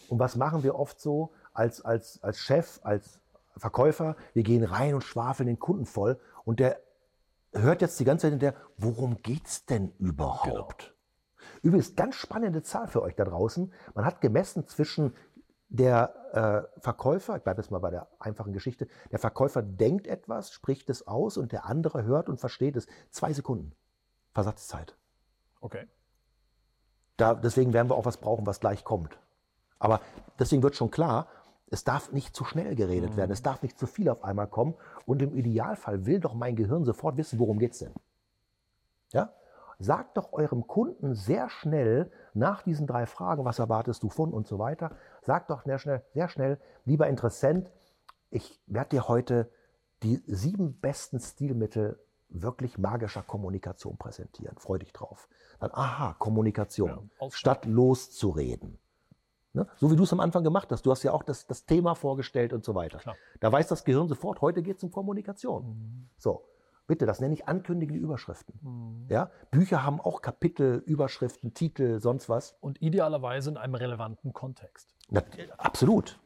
Und 0.08 0.18
was 0.18 0.34
machen 0.34 0.64
wir 0.64 0.75
oft 0.75 1.00
so 1.00 1.30
als, 1.54 1.84
als, 1.84 2.20
als 2.22 2.38
Chef, 2.38 2.80
als 2.82 3.20
Verkäufer? 3.56 4.16
Wir 4.34 4.42
gehen 4.42 4.64
rein 4.64 4.94
und 4.94 5.04
schwafeln 5.04 5.46
den 5.46 5.61
Kunden 5.61 5.87
voll 5.87 6.18
und 6.44 6.58
der 6.58 6.80
hört 7.52 7.82
jetzt 7.82 8.00
die 8.00 8.04
ganze 8.04 8.26
Zeit 8.26 8.32
in 8.32 8.38
der, 8.40 8.54
worum 8.76 9.22
geht's 9.22 9.66
denn 9.66 9.92
überhaupt? 9.99 10.82
Genau. 10.82 10.91
Übrigens, 11.62 11.95
ganz 11.95 12.16
spannende 12.16 12.62
Zahl 12.62 12.88
für 12.88 13.02
euch 13.02 13.14
da 13.14 13.25
draußen. 13.25 13.73
Man 13.95 14.04
hat 14.04 14.21
gemessen 14.21 14.66
zwischen 14.66 15.14
der 15.69 16.69
äh, 16.76 16.81
Verkäufer, 16.81 17.37
ich 17.37 17.42
bleibe 17.42 17.62
jetzt 17.62 17.71
mal 17.71 17.78
bei 17.78 17.90
der 17.90 18.09
einfachen 18.19 18.52
Geschichte, 18.52 18.88
der 19.11 19.19
Verkäufer 19.19 19.62
denkt 19.62 20.07
etwas, 20.07 20.52
spricht 20.52 20.90
es 20.90 21.07
aus 21.07 21.38
und 21.38 21.52
der 21.52 21.64
andere 21.64 22.04
hört 22.04 22.28
und 22.28 22.40
versteht 22.40 22.76
es. 22.76 22.87
Zwei 23.11 23.33
Sekunden 23.33 23.75
Versatzzeit. 24.33 24.97
Okay. 25.61 25.87
Da, 27.16 27.35
deswegen 27.35 27.73
werden 27.73 27.88
wir 27.88 27.95
auch 27.95 28.04
was 28.04 28.16
brauchen, 28.19 28.47
was 28.47 28.61
gleich 28.61 28.85
kommt. 28.85 29.19
Aber 29.78 30.00
deswegen 30.38 30.62
wird 30.62 30.76
schon 30.76 30.90
klar, 30.90 31.28
es 31.71 31.85
darf 31.85 32.12
nicht 32.12 32.37
zu 32.37 32.45
schnell 32.45 32.75
geredet 32.75 33.12
mhm. 33.12 33.16
werden, 33.16 33.31
es 33.31 33.42
darf 33.42 33.62
nicht 33.62 33.78
zu 33.78 33.87
viel 33.87 34.09
auf 34.09 34.25
einmal 34.25 34.49
kommen 34.49 34.75
und 35.07 35.23
im 35.23 35.35
Idealfall 35.35 36.04
will 36.04 36.21
doch 36.21 36.35
mein 36.35 36.57
Gehirn 36.57 36.85
sofort 36.85 37.16
wissen, 37.16 37.38
worum 37.38 37.59
geht 37.59 37.73
es 37.73 37.78
denn. 37.78 37.95
Ja? 39.12 39.33
Sagt 39.82 40.16
doch 40.16 40.32
eurem 40.32 40.66
Kunden 40.66 41.14
sehr 41.14 41.48
schnell 41.48 42.10
nach 42.34 42.62
diesen 42.62 42.86
drei 42.86 43.06
Fragen, 43.06 43.44
was 43.44 43.58
erwartest 43.58 44.02
du 44.02 44.08
von 44.08 44.32
und 44.32 44.46
so 44.46 44.58
weiter, 44.58 44.92
sagt 45.22 45.50
doch 45.50 45.64
sehr 45.64 45.78
schnell, 45.78 46.02
sehr 46.14 46.28
schnell, 46.28 46.58
lieber 46.84 47.08
Interessent, 47.08 47.72
ich 48.30 48.60
werde 48.66 48.90
dir 48.90 49.08
heute 49.08 49.50
die 50.02 50.22
sieben 50.26 50.80
besten 50.80 51.20
Stilmittel 51.20 51.98
wirklich 52.28 52.78
magischer 52.78 53.22
Kommunikation 53.22 53.98
präsentieren. 53.98 54.56
Freu 54.58 54.78
dich 54.78 54.92
drauf. 54.92 55.28
Dann, 55.60 55.70
aha, 55.72 56.14
Kommunikation, 56.18 57.10
ja, 57.20 57.30
statt 57.30 57.66
loszureden. 57.66 58.78
Ne? 59.52 59.66
So 59.76 59.90
wie 59.90 59.96
du 59.96 60.04
es 60.04 60.12
am 60.12 60.20
Anfang 60.20 60.44
gemacht 60.44 60.72
hast. 60.72 60.86
Du 60.86 60.90
hast 60.90 61.02
ja 61.02 61.12
auch 61.12 61.22
das, 61.22 61.46
das 61.46 61.66
Thema 61.66 61.94
vorgestellt 61.94 62.54
und 62.54 62.64
so 62.64 62.74
weiter. 62.74 62.98
Klar. 62.98 63.16
Da 63.40 63.52
weiß 63.52 63.68
das 63.68 63.84
Gehirn 63.84 64.08
sofort, 64.08 64.40
heute 64.40 64.62
geht 64.62 64.78
es 64.78 64.82
um 64.82 64.90
Kommunikation. 64.90 65.66
Mhm. 65.66 66.08
So. 66.16 66.44
Bitte, 66.86 67.06
das 67.06 67.20
nenne 67.20 67.34
ich 67.34 67.46
ankündigende 67.48 68.00
Überschriften. 68.00 68.58
Mhm. 68.62 69.06
Ja? 69.08 69.30
Bücher 69.50 69.84
haben 69.84 70.00
auch 70.00 70.20
Kapitel, 70.20 70.82
Überschriften, 70.86 71.54
Titel, 71.54 72.00
sonst 72.00 72.28
was. 72.28 72.56
Und 72.60 72.82
idealerweise 72.82 73.50
in 73.50 73.56
einem 73.56 73.75
relevanten 73.75 74.32
Kontext. 74.32 74.95
Na, 75.10 75.23
absolut. 75.58 76.18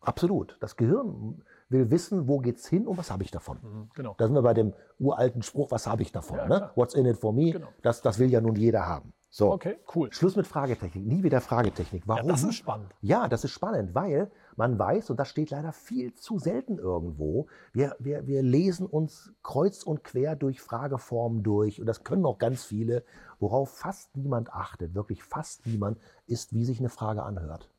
Absolut. 0.00 0.56
Das 0.60 0.76
Gehirn 0.76 1.42
will 1.68 1.90
wissen, 1.90 2.26
wo 2.26 2.38
geht's 2.38 2.66
hin 2.66 2.86
und 2.86 2.98
was 2.98 3.10
habe 3.10 3.22
ich 3.22 3.30
davon. 3.30 3.58
Mhm, 3.62 3.90
genau. 3.94 4.14
Da 4.18 4.26
sind 4.26 4.34
wir 4.34 4.42
bei 4.42 4.54
dem 4.54 4.74
uralten 4.98 5.42
Spruch, 5.42 5.70
was 5.70 5.86
habe 5.86 6.02
ich 6.02 6.12
davon? 6.12 6.38
Ja, 6.38 6.48
ne? 6.48 6.70
What's 6.74 6.94
in 6.94 7.06
it 7.06 7.16
for 7.16 7.32
me? 7.32 7.52
Genau. 7.52 7.68
Das, 7.82 8.02
das 8.02 8.18
will 8.18 8.30
ja 8.30 8.40
nun 8.40 8.56
jeder 8.56 8.86
haben. 8.86 9.12
So. 9.30 9.50
Okay, 9.52 9.78
cool. 9.94 10.12
Schluss 10.12 10.36
mit 10.36 10.46
Fragetechnik. 10.46 11.06
Nie 11.06 11.22
wieder 11.22 11.40
Fragetechnik. 11.40 12.02
Warum? 12.06 12.26
Ja, 12.26 12.32
das 12.32 12.42
ist 12.42 12.54
spannend. 12.56 12.92
Ja, 13.00 13.28
das 13.28 13.44
ist 13.44 13.52
spannend, 13.52 13.94
weil 13.94 14.30
man 14.56 14.78
weiß, 14.78 15.10
und 15.10 15.18
das 15.18 15.28
steht 15.28 15.50
leider 15.50 15.72
viel 15.72 16.14
zu 16.14 16.38
selten 16.38 16.78
irgendwo, 16.78 17.46
wir, 17.72 17.96
wir, 17.98 18.26
wir 18.26 18.42
lesen 18.42 18.86
uns 18.86 19.32
kreuz 19.42 19.82
und 19.82 20.04
quer 20.04 20.36
durch 20.36 20.60
Frageformen 20.60 21.42
durch, 21.42 21.80
und 21.80 21.86
das 21.86 22.04
können 22.04 22.26
auch 22.26 22.38
ganz 22.38 22.64
viele, 22.64 23.04
worauf 23.40 23.70
fast 23.70 24.16
niemand 24.16 24.52
achtet, 24.52 24.94
wirklich 24.94 25.22
fast 25.22 25.66
niemand, 25.66 25.98
ist, 26.26 26.52
wie 26.52 26.64
sich 26.64 26.78
eine 26.78 26.90
Frage 26.90 27.22
anhört 27.22 27.71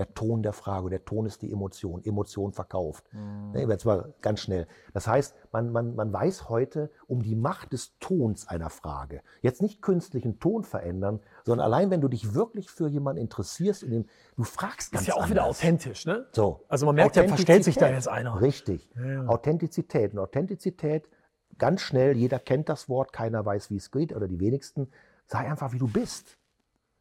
der 0.00 0.14
Ton 0.14 0.42
der 0.42 0.54
Frage, 0.54 0.88
der 0.88 1.04
Ton 1.04 1.26
ist 1.26 1.42
die 1.42 1.52
Emotion, 1.52 2.02
Emotion 2.04 2.52
verkauft. 2.52 3.04
Mhm. 3.12 3.52
Ne, 3.52 3.66
jetzt 3.68 3.84
mal 3.84 4.14
ganz 4.22 4.40
schnell. 4.40 4.66
Das 4.94 5.06
heißt, 5.06 5.34
man, 5.52 5.70
man, 5.72 5.94
man 5.94 6.10
weiß 6.10 6.48
heute 6.48 6.90
um 7.06 7.22
die 7.22 7.36
Macht 7.36 7.74
des 7.74 7.98
Tons 7.98 8.48
einer 8.48 8.70
Frage. 8.70 9.20
Jetzt 9.42 9.60
nicht 9.60 9.82
künstlichen 9.82 10.40
Ton 10.40 10.64
verändern, 10.64 11.20
sondern 11.44 11.66
allein, 11.66 11.90
wenn 11.90 12.00
du 12.00 12.08
dich 12.08 12.34
wirklich 12.34 12.70
für 12.70 12.88
jemanden 12.88 13.20
interessierst, 13.20 13.82
in 13.82 13.90
dem, 13.90 14.06
du 14.38 14.44
fragst 14.44 14.90
ganz 14.90 15.02
Ist 15.02 15.08
ja 15.08 15.14
auch 15.14 15.18
anders. 15.18 15.30
wieder 15.30 15.44
authentisch, 15.44 16.06
ne? 16.06 16.26
So. 16.32 16.64
Also 16.68 16.86
man 16.86 16.94
merkt 16.94 17.16
ja, 17.16 17.28
verstellt 17.28 17.64
sich 17.64 17.76
da 17.76 17.90
jetzt 17.90 18.08
einer. 18.08 18.40
Richtig. 18.40 18.88
Ja. 18.96 19.26
Authentizität. 19.26 20.14
Und 20.14 20.18
Authentizität, 20.18 21.10
ganz 21.58 21.82
schnell, 21.82 22.16
jeder 22.16 22.38
kennt 22.38 22.70
das 22.70 22.88
Wort, 22.88 23.12
keiner 23.12 23.44
weiß, 23.44 23.70
wie 23.70 23.76
es 23.76 23.90
geht, 23.90 24.16
oder 24.16 24.26
die 24.26 24.40
wenigsten. 24.40 24.88
Sei 25.26 25.40
einfach, 25.40 25.72
wie 25.72 25.78
du 25.78 25.88
bist. 25.88 26.38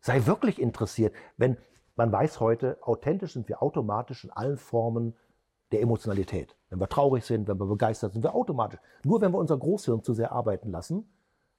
Sei 0.02 0.26
wirklich 0.26 0.62
interessiert. 0.62 1.14
Wenn, 1.38 1.56
man 2.00 2.14
weiß 2.14 2.40
heute, 2.40 2.78
authentisch 2.82 3.34
sind 3.34 3.50
wir 3.50 3.62
automatisch 3.62 4.24
in 4.24 4.32
allen 4.32 4.58
Formen 4.58 5.16
der 5.74 5.82
Emotionalität. 5.82 6.56
Wenn 6.70 6.80
wir 6.80 6.88
traurig 6.88 7.26
sind, 7.26 7.50
wenn 7.50 7.60
wir 7.60 7.66
begeistert 7.66 8.14
sind, 8.14 8.22
sind 8.24 8.32
wir 8.32 8.36
automatisch. 8.36 8.80
Nur 9.04 9.20
wenn 9.20 9.34
wir 9.34 9.38
unser 9.38 9.58
Großhirn 9.58 10.02
zu 10.02 10.14
sehr 10.14 10.32
arbeiten 10.32 10.72
lassen 10.72 11.12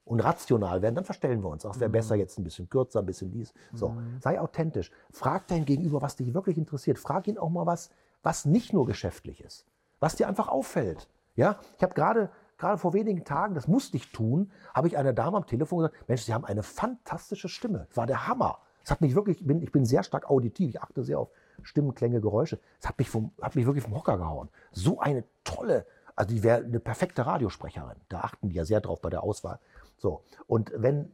und 0.03 0.19
rational 0.19 0.81
werden, 0.81 0.95
dann 0.95 1.05
verstellen 1.05 1.43
wir 1.43 1.49
uns. 1.49 1.63
Auch 1.63 1.79
wäre 1.79 1.89
mhm. 1.89 1.93
besser 1.93 2.15
jetzt 2.15 2.39
ein 2.39 2.43
bisschen 2.43 2.67
kürzer, 2.69 3.01
ein 3.01 3.05
bisschen 3.05 3.31
dies. 3.31 3.53
So, 3.71 3.89
mhm. 3.89 4.17
sei 4.19 4.41
authentisch. 4.41 4.91
Frag 5.11 5.47
dein 5.47 5.63
Gegenüber, 5.63 6.01
was 6.01 6.15
dich 6.15 6.33
wirklich 6.33 6.57
interessiert. 6.57 6.97
Frag 6.97 7.27
ihn 7.27 7.37
auch 7.37 7.51
mal 7.51 7.67
was, 7.67 7.91
was 8.23 8.43
nicht 8.45 8.73
nur 8.73 8.87
geschäftlich 8.87 9.41
ist, 9.43 9.67
was 9.99 10.15
dir 10.15 10.27
einfach 10.27 10.47
auffällt. 10.47 11.07
Ja, 11.35 11.59
ich 11.77 11.83
habe 11.83 11.93
gerade 11.93 12.31
gerade 12.57 12.79
vor 12.79 12.93
wenigen 12.93 13.25
Tagen, 13.25 13.53
das 13.53 13.67
musste 13.67 13.97
ich 13.97 14.11
tun, 14.11 14.51
habe 14.73 14.87
ich 14.87 14.97
einer 14.97 15.13
Dame 15.13 15.37
am 15.37 15.45
Telefon 15.45 15.79
gesagt, 15.79 16.07
Mensch, 16.07 16.21
Sie 16.23 16.33
haben 16.33 16.45
eine 16.45 16.63
fantastische 16.63 17.49
Stimme. 17.49 17.85
Das 17.89 17.97
war 17.97 18.07
der 18.07 18.27
Hammer. 18.27 18.59
Es 18.83 18.91
hat 18.91 19.01
mich 19.01 19.15
wirklich, 19.15 19.41
ich 19.41 19.47
bin, 19.47 19.61
ich 19.61 19.71
bin 19.71 19.85
sehr 19.85 20.03
stark 20.03 20.29
auditiv, 20.29 20.69
ich 20.69 20.81
achte 20.81 21.03
sehr 21.03 21.19
auf 21.19 21.29
Stimmen, 21.63 21.93
Klänge, 21.93 22.21
Geräusche. 22.21 22.59
Es 22.79 22.87
hat 22.87 22.97
mich, 22.97 23.09
vom, 23.09 23.31
hat 23.41 23.55
mich 23.55 23.65
wirklich 23.65 23.83
vom 23.83 23.95
Hocker 23.95 24.17
gehauen. 24.17 24.49
So 24.71 24.99
eine 24.99 25.23
tolle, 25.43 25.85
also 26.15 26.33
die 26.33 26.43
wäre 26.43 26.63
eine 26.63 26.79
perfekte 26.79 27.25
Radiosprecherin. 27.25 27.97
Da 28.09 28.21
achten 28.21 28.49
die 28.49 28.55
ja 28.55 28.65
sehr 28.65 28.81
drauf 28.81 29.01
bei 29.01 29.09
der 29.09 29.23
Auswahl. 29.23 29.59
So. 29.97 30.23
Und 30.47 30.71
wenn, 30.75 31.11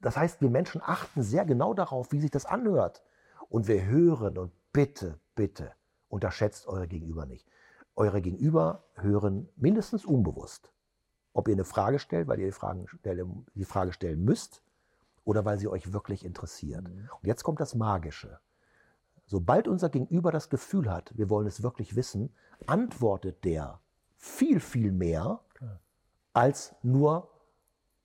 das 0.00 0.16
heißt, 0.16 0.40
wir 0.40 0.50
Menschen 0.50 0.80
achten 0.84 1.22
sehr 1.22 1.44
genau 1.44 1.74
darauf, 1.74 2.12
wie 2.12 2.20
sich 2.20 2.30
das 2.30 2.46
anhört. 2.46 3.02
Und 3.48 3.66
wir 3.66 3.84
hören 3.84 4.38
und 4.38 4.52
bitte, 4.72 5.18
bitte, 5.34 5.72
unterschätzt 6.08 6.68
eure 6.68 6.86
Gegenüber 6.86 7.26
nicht. 7.26 7.46
Eure 7.96 8.22
Gegenüber 8.22 8.84
hören 8.94 9.48
mindestens 9.56 10.04
unbewusst. 10.04 10.72
Ob 11.32 11.48
ihr 11.48 11.54
eine 11.54 11.64
Frage 11.64 11.98
stellt, 11.98 12.28
weil 12.28 12.38
ihr 12.38 12.46
die, 12.46 12.52
Fragen, 12.52 12.86
die 13.54 13.64
Frage 13.64 13.92
stellen 13.92 14.24
müsst, 14.24 14.62
oder 15.24 15.44
weil 15.44 15.58
sie 15.58 15.68
euch 15.68 15.92
wirklich 15.92 16.24
interessiert. 16.24 16.88
Mhm. 16.88 17.08
Und 17.20 17.26
jetzt 17.26 17.42
kommt 17.42 17.60
das 17.60 17.74
Magische. 17.74 18.40
Sobald 19.26 19.68
unser 19.68 19.88
Gegenüber 19.88 20.32
das 20.32 20.50
Gefühl 20.50 20.90
hat, 20.90 21.16
wir 21.16 21.30
wollen 21.30 21.46
es 21.46 21.62
wirklich 21.62 21.94
wissen, 21.94 22.34
antwortet 22.66 23.44
der 23.44 23.80
viel, 24.16 24.60
viel 24.60 24.92
mehr 24.92 25.40
als 26.32 26.74
nur 26.82 27.30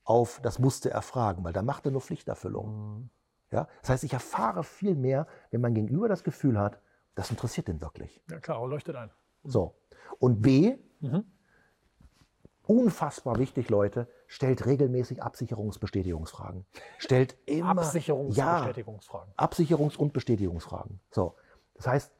auf 0.03 0.39
das 0.41 0.59
musste 0.59 0.91
er 0.91 1.01
fragen, 1.01 1.43
weil 1.43 1.53
da 1.53 1.61
macht 1.61 1.85
er 1.85 1.91
nur 1.91 2.01
Pflichterfüllung. 2.01 2.99
Mhm. 2.99 3.09
Ja? 3.51 3.67
Das 3.81 3.89
heißt, 3.89 4.03
ich 4.03 4.13
erfahre 4.13 4.63
viel 4.63 4.95
mehr, 4.95 5.27
wenn 5.51 5.61
mein 5.61 5.73
Gegenüber 5.73 6.07
das 6.07 6.23
Gefühl 6.23 6.59
hat, 6.59 6.81
Das 7.15 7.31
interessiert 7.31 7.69
den 7.69 7.79
wirklich. 7.79 8.21
Ja 8.29 8.41
klar, 8.41 8.67
leuchtet 8.67 8.97
ein. 8.97 9.09
So. 9.45 9.73
Und 10.19 10.41
B, 10.41 10.77
Mhm. 11.05 11.25
Unfassbar 12.67 13.37
wichtig, 13.39 13.69
Leute, 13.69 14.07
stellt 14.27 14.65
regelmäßig 14.65 15.21
Absicherungsbestätigungsfragen. 15.23 16.65
Stellt 16.97 17.37
immer 17.45 17.57
Ja, 17.57 17.71
Absicherungsbestätigungsfragen. 17.71 19.33
Absicherungs- 19.37 19.97
und 19.97 20.13
Bestätigungsfragen. 20.13 20.99
So. 21.11 21.35
Das 21.75 21.87
heißt, 21.87 22.11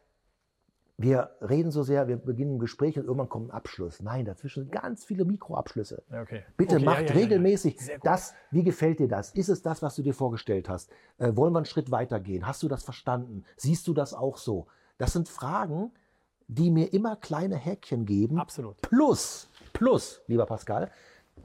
wir 0.97 1.31
reden 1.41 1.71
so 1.71 1.83
sehr, 1.83 2.07
wir 2.07 2.15
beginnen 2.15 2.55
ein 2.55 2.59
Gespräch 2.59 2.97
und 2.97 3.03
irgendwann 3.05 3.27
kommt 3.27 3.49
ein 3.49 3.51
Abschluss. 3.51 4.01
Nein, 4.01 4.23
dazwischen 4.23 4.63
sind 4.63 4.71
ganz 4.71 5.03
viele 5.03 5.25
Mikroabschlüsse. 5.25 6.03
Ja, 6.09 6.21
okay. 6.21 6.43
Bitte 6.55 6.75
Okay, 6.75 6.85
macht 6.85 7.01
ja, 7.01 7.07
ja, 7.07 7.09
ja, 7.09 7.15
ja. 7.15 7.21
regelmäßig 7.23 7.77
gut. 7.77 7.89
das. 8.03 8.33
Wie 8.49 8.63
gefällt 8.63 8.99
dir 8.99 9.09
das? 9.09 9.31
Ist 9.31 9.49
es 9.49 9.61
das, 9.61 9.81
was 9.81 9.95
du 9.95 10.03
dir 10.03 10.13
vorgestellt 10.13 10.69
hast? 10.69 10.89
Äh, 11.17 11.35
wollen 11.35 11.51
wir 11.53 11.57
einen 11.57 11.65
Schritt 11.65 11.91
weitergehen? 11.91 12.47
Hast 12.47 12.63
du 12.63 12.69
das 12.69 12.83
verstanden? 12.83 13.43
Siehst 13.57 13.87
du 13.87 13.93
das 13.93 14.13
auch 14.13 14.37
so? 14.37 14.67
Das 14.97 15.11
sind 15.11 15.27
Fragen, 15.27 15.91
die 16.47 16.71
mir 16.71 16.93
immer 16.93 17.17
kleine 17.17 17.57
Häkchen 17.57 18.05
geben. 18.05 18.39
Absolut. 18.39 18.79
Plus, 18.81 19.49
plus, 19.75 20.23
lieber 20.27 20.45
Pascal, 20.45 20.89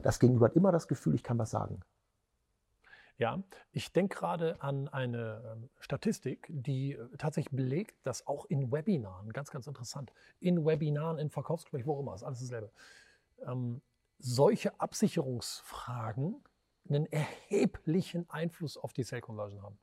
das 0.01 0.19
Gegenüber 0.19 0.45
hat 0.47 0.55
immer 0.55 0.71
das 0.71 0.87
Gefühl, 0.87 1.13
ich 1.13 1.21
kann 1.21 1.37
was 1.37 1.51
sagen. 1.51 1.81
Ja, 3.17 3.43
ich 3.71 3.93
denke 3.93 4.17
gerade 4.17 4.59
an 4.63 4.87
eine 4.87 5.43
ähm, 5.45 5.69
Statistik, 5.79 6.47
die 6.49 6.93
äh, 6.93 7.17
tatsächlich 7.17 7.55
belegt, 7.55 7.95
dass 8.03 8.25
auch 8.25 8.45
in 8.45 8.71
Webinaren, 8.71 9.31
ganz, 9.31 9.51
ganz 9.51 9.67
interessant, 9.67 10.11
in 10.39 10.65
Webinaren, 10.65 11.19
in 11.19 11.29
Verkaufsgesprächen, 11.29 11.85
wo 11.85 11.99
immer, 11.99 12.15
ist 12.15 12.23
alles 12.23 12.39
dasselbe, 12.39 12.71
ähm, 13.45 13.81
solche 14.17 14.79
Absicherungsfragen 14.79 16.43
einen 16.89 17.05
erheblichen 17.05 18.27
Einfluss 18.29 18.77
auf 18.77 18.93
die 18.93 19.03
Sale 19.03 19.21
Conversion 19.21 19.61
haben. 19.61 19.77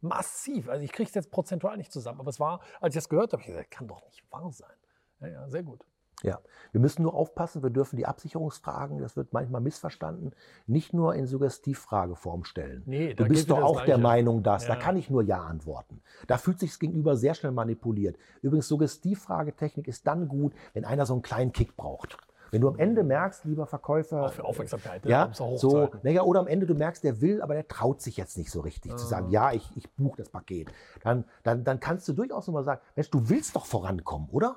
Massiv. 0.00 0.68
Also 0.68 0.84
ich 0.84 0.92
kriege 0.92 1.08
es 1.08 1.14
jetzt 1.14 1.30
prozentual 1.30 1.76
nicht 1.76 1.90
zusammen, 1.90 2.20
aber 2.20 2.28
es 2.28 2.38
war, 2.38 2.60
als 2.80 2.94
ich 2.94 3.02
das 3.02 3.08
gehört 3.08 3.32
habe, 3.32 3.42
ich 3.42 3.48
gesagt, 3.48 3.70
kann 3.70 3.88
doch 3.88 4.04
nicht 4.04 4.22
wahr 4.30 4.52
sein. 4.52 4.76
Ja, 5.20 5.28
ja, 5.28 5.48
sehr 5.48 5.62
gut. 5.62 5.84
Ja, 6.24 6.40
wir 6.72 6.80
müssen 6.80 7.02
nur 7.02 7.14
aufpassen, 7.14 7.62
wir 7.62 7.70
dürfen 7.70 7.96
die 7.96 8.06
Absicherungsfragen, 8.06 8.98
das 8.98 9.14
wird 9.16 9.32
manchmal 9.32 9.60
missverstanden, 9.60 10.32
nicht 10.66 10.92
nur 10.94 11.14
in 11.14 11.26
Suggestivfrageform 11.26 12.44
stellen. 12.44 12.82
Nee, 12.86 13.14
da 13.14 13.24
du 13.24 13.28
bist 13.28 13.50
doch 13.50 13.62
auch 13.62 13.82
der. 13.82 13.98
Meinung, 13.98 14.42
dass. 14.42 14.66
Da 14.66 14.72
Ja. 14.74 14.78
kann 14.80 14.96
ich 14.96 15.08
nur 15.10 15.22
Ja 15.22 15.42
antworten. 15.42 16.00
Da 16.26 16.36
fühlt 16.38 16.58
sich 16.58 16.70
das 16.70 16.78
Gegenüber 16.78 17.16
sehr 17.16 17.34
schnell 17.34 17.52
manipuliert. 17.52 18.16
Übrigens, 18.42 18.68
Suggestivfragetechnik 18.68 19.86
ist 19.86 20.06
dann 20.06 20.28
gut, 20.28 20.52
wenn 20.72 20.84
einer 20.84 21.06
so 21.06 21.12
einen 21.14 21.22
kleinen 21.22 21.52
Kick 21.52 21.76
braucht. 21.76 22.16
Wenn 22.50 22.60
du 22.60 22.68
am 22.68 22.78
Ende 22.78 23.02
merkst, 23.02 23.44
lieber 23.46 23.66
Verkäufer, 23.66 24.22
Auch 24.22 24.32
für 24.32 24.44
Aufmerksamkeit, 24.44 25.04
ne, 25.04 25.10
ja, 25.10 25.30
so, 25.32 25.90
naja, 26.04 26.22
oder 26.22 26.38
am 26.40 26.46
Ende 26.46 26.66
du 26.66 26.74
merkst, 26.74 27.02
der 27.02 27.20
will, 27.20 27.42
aber 27.42 27.54
der 27.54 27.66
traut 27.66 28.00
sich 28.00 28.16
jetzt 28.16 28.38
nicht 28.38 28.50
so 28.50 28.60
richtig 28.60 28.92
Ah. 28.92 28.96
zu 28.96 29.06
sagen, 29.06 29.30
ja, 29.30 29.52
ich, 29.52 29.68
ich 29.76 29.90
buche 29.94 30.18
das 30.18 30.28
Paket. 30.28 30.68
Dann, 31.02 31.24
dann, 31.42 31.64
dann 31.64 31.80
kannst 31.80 32.06
du 32.08 32.12
durchaus 32.12 32.46
nochmal 32.46 32.62
sagen, 32.64 32.80
Mensch, 32.94 33.10
du 33.10 33.28
willst 33.28 33.56
doch 33.56 33.66
vorankommen, 33.66 34.28
oder? 34.30 34.56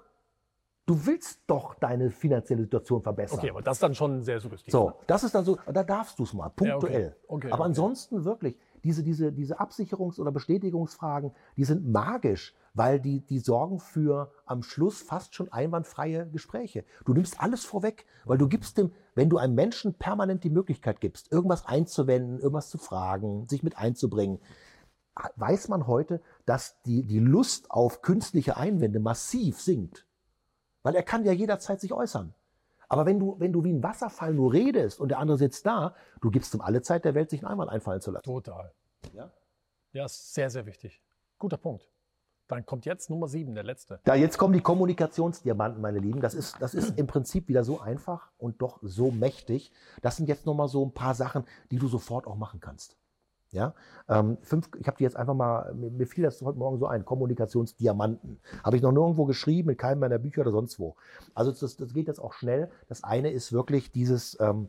Du 0.88 1.06
willst 1.06 1.41
doch 1.47 1.76
deine 1.76 2.10
finanzielle 2.12 2.63
Situation 2.63 3.02
verbessern. 3.02 3.39
Okay, 3.39 3.50
aber 3.50 3.62
das 3.62 3.76
ist 3.76 3.84
dann 3.84 3.93
schon 3.93 4.23
sehr 4.23 4.39
suggestiv. 4.39 4.71
So, 4.71 4.93
das 5.06 5.26
ist 5.26 5.36
dann 5.36 5.43
so, 5.43 5.58
da 5.71 5.84
darfst 5.84 6.17
du 6.17 6.23
es 6.23 6.34
mal, 6.34 6.47
punktuell. 6.47 7.13
Okay, 7.28 7.47
Aber 7.47 7.56
okay. 7.56 7.63
ansonsten 7.63 8.23
wirklich, 8.23 8.58
diese, 8.86 9.04
diese, 9.04 9.34
diese 9.34 9.60
Absicherungs- 9.60 10.17
oder 10.17 10.32
Bestätigungsfragen, 10.32 11.32
die 11.58 11.65
sind 11.65 11.86
magisch, 11.91 12.56
weil 12.73 13.02
die, 13.02 13.19
die 13.19 13.39
sorgen 13.39 13.80
für 13.80 14.32
am 14.45 14.63
Schluss 14.63 15.02
fast 15.02 15.36
schon 15.36 15.52
einwandfreie 15.52 16.30
Gespräche. 16.30 16.86
Du 17.04 17.13
nimmst 17.13 17.41
alles 17.41 17.65
vorweg, 17.65 18.06
weil 18.23 18.38
du 18.38 18.47
gibst 18.47 18.78
dem, 18.78 18.93
wenn 19.13 19.30
du 19.30 19.38
einem 19.38 19.56
Menschen 19.56 19.93
permanent 19.93 20.45
die 20.45 20.50
Möglichkeit 20.50 21.02
gibst, 21.02 21.34
irgendwas 21.34 21.65
einzuwenden, 21.65 22.39
irgendwas 22.39 22.69
zu 22.69 22.78
fragen, 22.78 23.45
sich 23.50 23.62
mit 23.62 23.78
einzubringen, 23.78 24.39
weiß 25.36 25.67
man 25.67 25.86
heute, 25.86 26.21
dass 26.45 26.82
die, 26.84 27.04
die 27.04 27.19
Lust 27.19 27.71
auf 27.71 28.02
künstliche 28.02 28.56
Einwände 28.56 29.02
massiv 29.02 29.60
sinkt. 29.60 30.06
Weil 30.88 30.95
er 30.95 31.04
kann 31.04 31.26
ja 31.26 31.34
jederzeit 31.34 31.82
sich 31.82 31.91
äußern. 31.91 32.34
Aber 32.88 33.06
wenn 33.06 33.19
du, 33.19 33.36
wenn 33.39 33.52
du 33.52 33.62
wie 33.65 33.73
ein 33.73 33.84
Wasserfall 33.84 34.34
nur 34.34 34.54
redest 34.54 35.02
und 35.02 35.10
der 35.10 35.19
andere 35.19 35.38
sitzt 35.38 35.65
da, 35.65 35.93
du 36.21 36.32
gibst 36.32 36.54
ihm 36.54 36.62
alle 36.62 36.82
Zeit 36.82 37.04
der 37.04 37.13
Welt, 37.13 37.30
sich 37.30 37.41
einen 37.41 37.52
Einwand 37.52 37.69
einfallen 37.69 38.00
zu 38.00 38.10
lassen. 38.10 38.23
Total. 38.23 38.71
Ja? 39.12 39.30
Ja, 39.91 40.06
ist 40.06 40.34
sehr, 40.34 40.50
sehr 40.50 40.65
wichtig. 40.65 41.02
Guter 41.39 41.58
Punkt. 41.58 41.89
Dann 42.47 42.65
kommt 42.65 42.86
jetzt 42.86 43.10
Nummer 43.10 43.28
sieben, 43.28 43.54
der 43.54 43.65
letzte. 43.65 44.00
Da 44.06 44.15
jetzt 44.15 44.38
kommen 44.38 44.54
die 44.54 44.62
Kommunikationsdiamanten, 44.62 45.82
meine 45.82 46.00
Lieben. 46.00 46.21
Das 46.21 46.34
ist, 46.34 46.56
das 46.62 46.73
ist 46.73 46.97
im 46.97 47.06
Prinzip 47.06 47.50
wieder 47.50 47.65
so 47.65 47.82
einfach 47.82 48.32
und 48.38 48.62
doch 48.62 48.80
so 48.82 49.12
mächtig. 49.12 49.73
Das 50.02 50.15
sind 50.15 50.30
jetzt 50.30 50.45
nochmal 50.45 50.69
so 50.69 50.86
ein 50.86 50.93
paar 50.93 51.15
Sachen, 51.15 51.43
die 51.69 51.80
du 51.80 51.89
sofort 51.89 52.28
auch 52.28 52.38
machen 52.38 52.62
kannst. 52.62 52.95
Ja, 53.51 53.73
ähm, 54.10 54.38
fünf, 54.41 54.69
ich 54.79 54.88
habe 54.88 54.97
die 54.97 55.03
jetzt 55.03 55.15
einfach 55.15 55.33
mal, 55.33 55.73
mir, 55.73 55.89
mir 55.89 56.05
fiel 56.07 56.23
das 56.23 56.41
heute 56.41 56.57
Morgen 56.57 56.79
so 56.79 56.88
ein, 56.88 57.05
Kommunikationsdiamanten. 57.05 58.39
Habe 58.63 58.75
ich 58.75 58.81
noch 58.81 58.91
nirgendwo 58.91 59.25
geschrieben, 59.25 59.69
in 59.69 59.77
keinem 59.77 59.99
meiner 59.99 60.19
Bücher 60.19 60.41
oder 60.41 60.51
sonst 60.51 60.79
wo. 60.79 60.95
Also 61.33 61.51
das, 61.51 61.77
das 61.77 61.93
geht 61.93 62.07
jetzt 62.07 62.19
auch 62.19 62.33
schnell. 62.33 62.69
Das 62.89 63.03
eine 63.03 63.31
ist 63.31 63.53
wirklich 63.53 63.91
dieses, 63.91 64.38
ähm, 64.41 64.67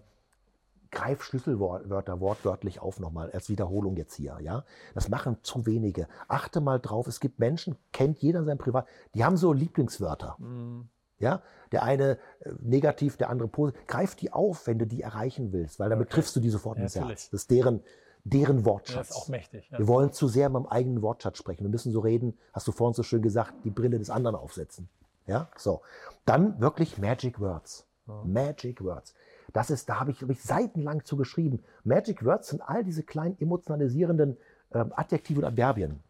greif 0.91 1.23
Schlüsselwörter 1.23 2.21
wortwörtlich 2.21 2.81
auf 2.81 3.01
nochmal 3.01 3.31
als 3.33 3.49
Wiederholung 3.49 3.97
jetzt 3.97 4.15
hier. 4.15 4.39
Ja, 4.41 4.65
das 4.95 5.09
machen 5.09 5.37
zu 5.43 5.67
wenige. 5.67 6.09
Achte 6.29 6.61
mal 6.61 6.79
drauf. 6.79 7.07
Es 7.07 7.21
gibt 7.21 7.39
Menschen, 7.39 7.77
kennt 7.93 8.19
jeder 8.21 8.45
sein 8.45 8.59
Privat, 8.59 8.87
die 9.15 9.25
haben 9.25 9.37
so 9.37 9.53
Lieblingswörter. 9.53 10.37
Mhm. 10.39 10.89
Ja, 11.19 11.43
der 11.73 11.83
eine 11.83 12.13
äh, 12.41 12.53
negativ, 12.61 13.17
der 13.17 13.29
andere 13.29 13.49
positiv. 13.49 13.87
Greif 13.89 14.15
die 14.15 14.33
auf, 14.33 14.69
wenn 14.69 14.79
du 14.79 14.87
die 14.87 15.03
erreichen 15.03 15.53
willst, 15.53 15.81
weil 15.81 15.91
damit 15.91 16.07
Okay. 16.07 16.15
triffst 16.15 16.37
du 16.37 16.41
die 16.41 16.51
sofort 16.51 16.79
Ja, 16.79 16.85
ins. 16.85 16.95
Herz. 16.95 17.31
Das 17.31 17.41
ist 17.43 17.51
deren, 17.51 17.83
deren 18.31 18.59
Ja, 18.61 18.65
Wortschatz. 18.65 19.11
ist 19.11 19.17
auch 19.17 19.29
mächtig. 19.29 19.69
Ja. 19.71 19.79
Wir 19.79 19.89
wollen 19.89 20.13
zu 20.13 20.29
sehr 20.29 20.49
beim 20.51 20.67
eigenen 20.67 21.03
Wortschatz 21.03 21.39
sprechen. 21.39 21.65
Wir 21.65 21.71
müssen 21.71 21.93
so 21.93 22.01
reden, 22.01 22.37
hast 22.53 22.67
du 22.69 22.73
vorhin 22.73 22.95
so 22.95 23.03
schön 23.03 23.23
gesagt, 23.23 23.55
die 23.65 23.71
Brille 23.71 23.99
des 23.99 24.11
anderen 24.11 24.37
aufsetzen. 24.37 24.89
Ja, 25.27 25.51
so. 25.57 25.83
Dann 26.25 26.61
wirklich 26.61 26.99
Magic 26.99 27.41
Words. 27.41 27.87
Magic 28.25 28.83
Words. 28.83 29.15
Das 29.53 29.71
ist, 29.71 29.89
da 29.89 30.01
habe 30.01 30.11
ich, 30.11 30.23
hab 30.23 30.31
ich 30.31 30.43
seitenlang 30.43 31.05
zu 31.05 31.17
geschrieben. 31.17 31.63
Magic 31.85 32.25
Words 32.25 32.49
sind 32.49 32.63
all 32.63 32.83
diese 32.85 33.03
kleinen 33.03 33.39
emotionalisierenden 33.39 34.37
ähm, 34.73 34.93
Adjektive 34.97 35.41
und 35.41 35.45
Adverbien. 35.47 36.01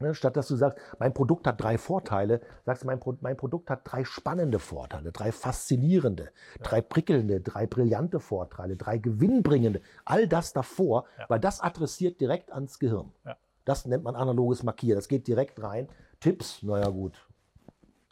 Ne, 0.00 0.14
statt 0.14 0.36
dass 0.36 0.46
du 0.46 0.54
sagst, 0.54 0.78
mein 0.98 1.12
Produkt 1.12 1.46
hat 1.46 1.60
drei 1.60 1.76
Vorteile, 1.76 2.40
sagst 2.64 2.84
du, 2.84 2.86
mein, 2.86 3.00
Pro 3.00 3.16
mein 3.20 3.36
Produkt 3.36 3.68
hat 3.68 3.80
drei 3.84 4.04
spannende 4.04 4.60
Vorteile, 4.60 5.10
drei 5.10 5.32
faszinierende, 5.32 6.30
drei 6.62 6.80
prickelnde, 6.80 7.40
drei 7.40 7.66
brillante 7.66 8.20
Vorteile, 8.20 8.76
drei 8.76 8.98
gewinnbringende. 8.98 9.80
All 10.04 10.28
das 10.28 10.52
davor, 10.52 11.04
Ja. 11.18 11.24
weil 11.28 11.40
das 11.40 11.60
adressiert 11.60 12.20
direkt 12.20 12.52
ans 12.52 12.78
Gehirn. 12.78 13.12
Ja. 13.24 13.36
Das 13.64 13.86
nennt 13.86 14.04
man 14.04 14.14
analoges 14.16 14.62
Markieren. 14.62 14.96
Das 14.96 15.08
geht 15.08 15.26
direkt 15.26 15.62
rein. 15.62 15.88
Tipps, 16.20 16.62
naja 16.62 16.88
gut. 16.88 17.26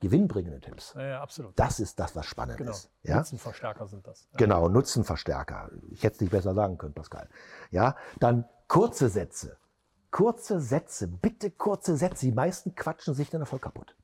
Gewinnbringende 0.01 0.61
Tipps. 0.61 0.93
Ja, 0.95 1.07
ja, 1.07 1.21
absolut. 1.23 1.59
Das 1.59 1.81
ist 1.81 1.99
das, 1.99 2.15
was 2.15 2.27
spannend 2.27 2.59
genau. 2.59 2.73
ist. 2.73 2.91
Ja? 3.03 3.17
Nutzenverstärker 3.17 3.87
sind 3.87 4.07
das. 4.07 4.29
Ja. 4.33 4.37
Genau, 4.37 4.69
Nutzenverstärker. 4.69 5.71
Ich 5.91 6.03
hätte 6.03 6.17
es 6.17 6.21
nicht 6.21 6.31
besser 6.31 6.53
sagen 6.53 6.77
können, 6.77 6.93
Pascal. 6.93 7.29
Ja, 7.71 7.97
dann 8.21 8.45
kurze 8.69 9.09
Sätze. 9.09 9.57
Kurze 10.11 10.61
Sätze, 10.61 11.09
bitte 11.09 11.51
kurze 11.51 11.97
Sätze. 11.97 12.27
Die 12.27 12.33
meisten 12.33 12.75
quatschen 12.75 13.15
sich 13.15 13.31
dann 13.31 13.45
voll 13.47 13.59
kaputt. 13.59 13.97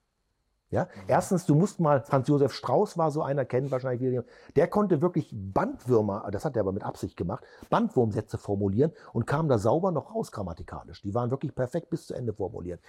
Ja, 0.73 0.88
erstens, 1.07 1.45
du 1.45 1.55
musst 1.55 1.81
mal, 1.81 2.01
Franz 2.01 2.29
Josef 2.29 2.55
Strauß 2.55 2.97
war 2.97 3.11
so 3.11 3.23
einer, 3.23 3.45
kennen 3.45 3.71
wahrscheinlich 3.71 4.01
viele, 4.01 4.25
der 4.57 4.69
konnte 4.69 5.03
wirklich 5.03 5.29
Bandwürmer, 5.31 6.27
das 6.33 6.47
hat 6.47 6.57
er 6.57 6.61
aber 6.61 6.73
mit 6.73 6.83
Absicht 6.83 7.15
gemacht, 7.19 7.45
Bandwurmsätze 7.69 8.38
formulieren 8.38 8.91
und 9.12 9.27
kam 9.27 9.49
da 9.49 9.59
sauber 9.59 9.93
noch 9.93 10.15
raus 10.15 10.33
grammatikalisch. 10.33 11.03
Die 11.03 11.15
waren 11.15 11.31
wirklich 11.31 11.55
perfekt 11.55 11.91
bis 11.91 12.07
zu 12.07 12.15
Ende 12.15 12.33
formuliert. 12.33 12.81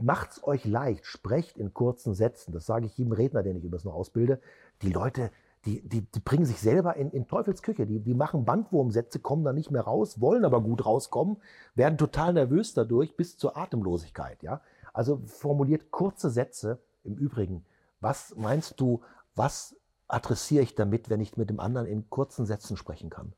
Macht's 0.00 0.42
euch 0.42 0.64
leicht, 0.64 1.04
sprecht 1.04 1.58
in 1.58 1.74
kurzen 1.74 2.14
Sätzen. 2.14 2.52
Das 2.52 2.64
sage 2.64 2.86
ich 2.86 2.96
jedem 2.96 3.12
Redner, 3.12 3.42
den 3.42 3.56
ich 3.56 3.64
übrigens 3.64 3.84
noch 3.84 3.94
ausbilde. 3.94 4.40
Die 4.80 4.90
Leute, 4.90 5.30
die, 5.68 5.86
die, 5.86 6.00
die 6.00 6.20
bringen 6.20 6.46
sich 6.46 6.60
selber 6.60 6.96
in, 6.96 7.10
in 7.10 7.28
Teufelsküche. 7.28 7.86
Die, 7.86 8.00
die 8.00 8.14
machen 8.14 8.46
Bandwurmsätze, 8.46 9.18
kommen 9.18 9.44
da 9.44 9.52
nicht 9.52 9.70
mehr 9.70 9.82
raus, 9.82 10.20
wollen 10.20 10.46
aber 10.46 10.62
gut 10.62 10.86
rauskommen, 10.86 11.36
werden 11.74 11.98
total 11.98 12.32
nervös 12.32 12.72
dadurch 12.72 13.16
bis 13.16 13.36
zur 13.36 13.56
Atemlosigkeit. 13.56 14.42
Ja? 14.42 14.62
Also 14.94 15.20
formuliert 15.26 15.90
kurze 15.90 16.30
Sätze. 16.30 16.78
Im 17.04 17.16
Übrigen, 17.16 17.64
was 18.00 18.34
meinst 18.36 18.80
du, 18.80 19.02
was 19.34 19.76
adressiere 20.08 20.62
ich 20.62 20.74
damit, 20.74 21.10
wenn 21.10 21.20
ich 21.20 21.36
mit 21.36 21.50
dem 21.50 21.60
anderen 21.60 21.86
in 21.86 22.08
kurzen 22.10 22.46
Sätzen 22.46 22.76
sprechen 22.76 23.10
kann? 23.10 23.32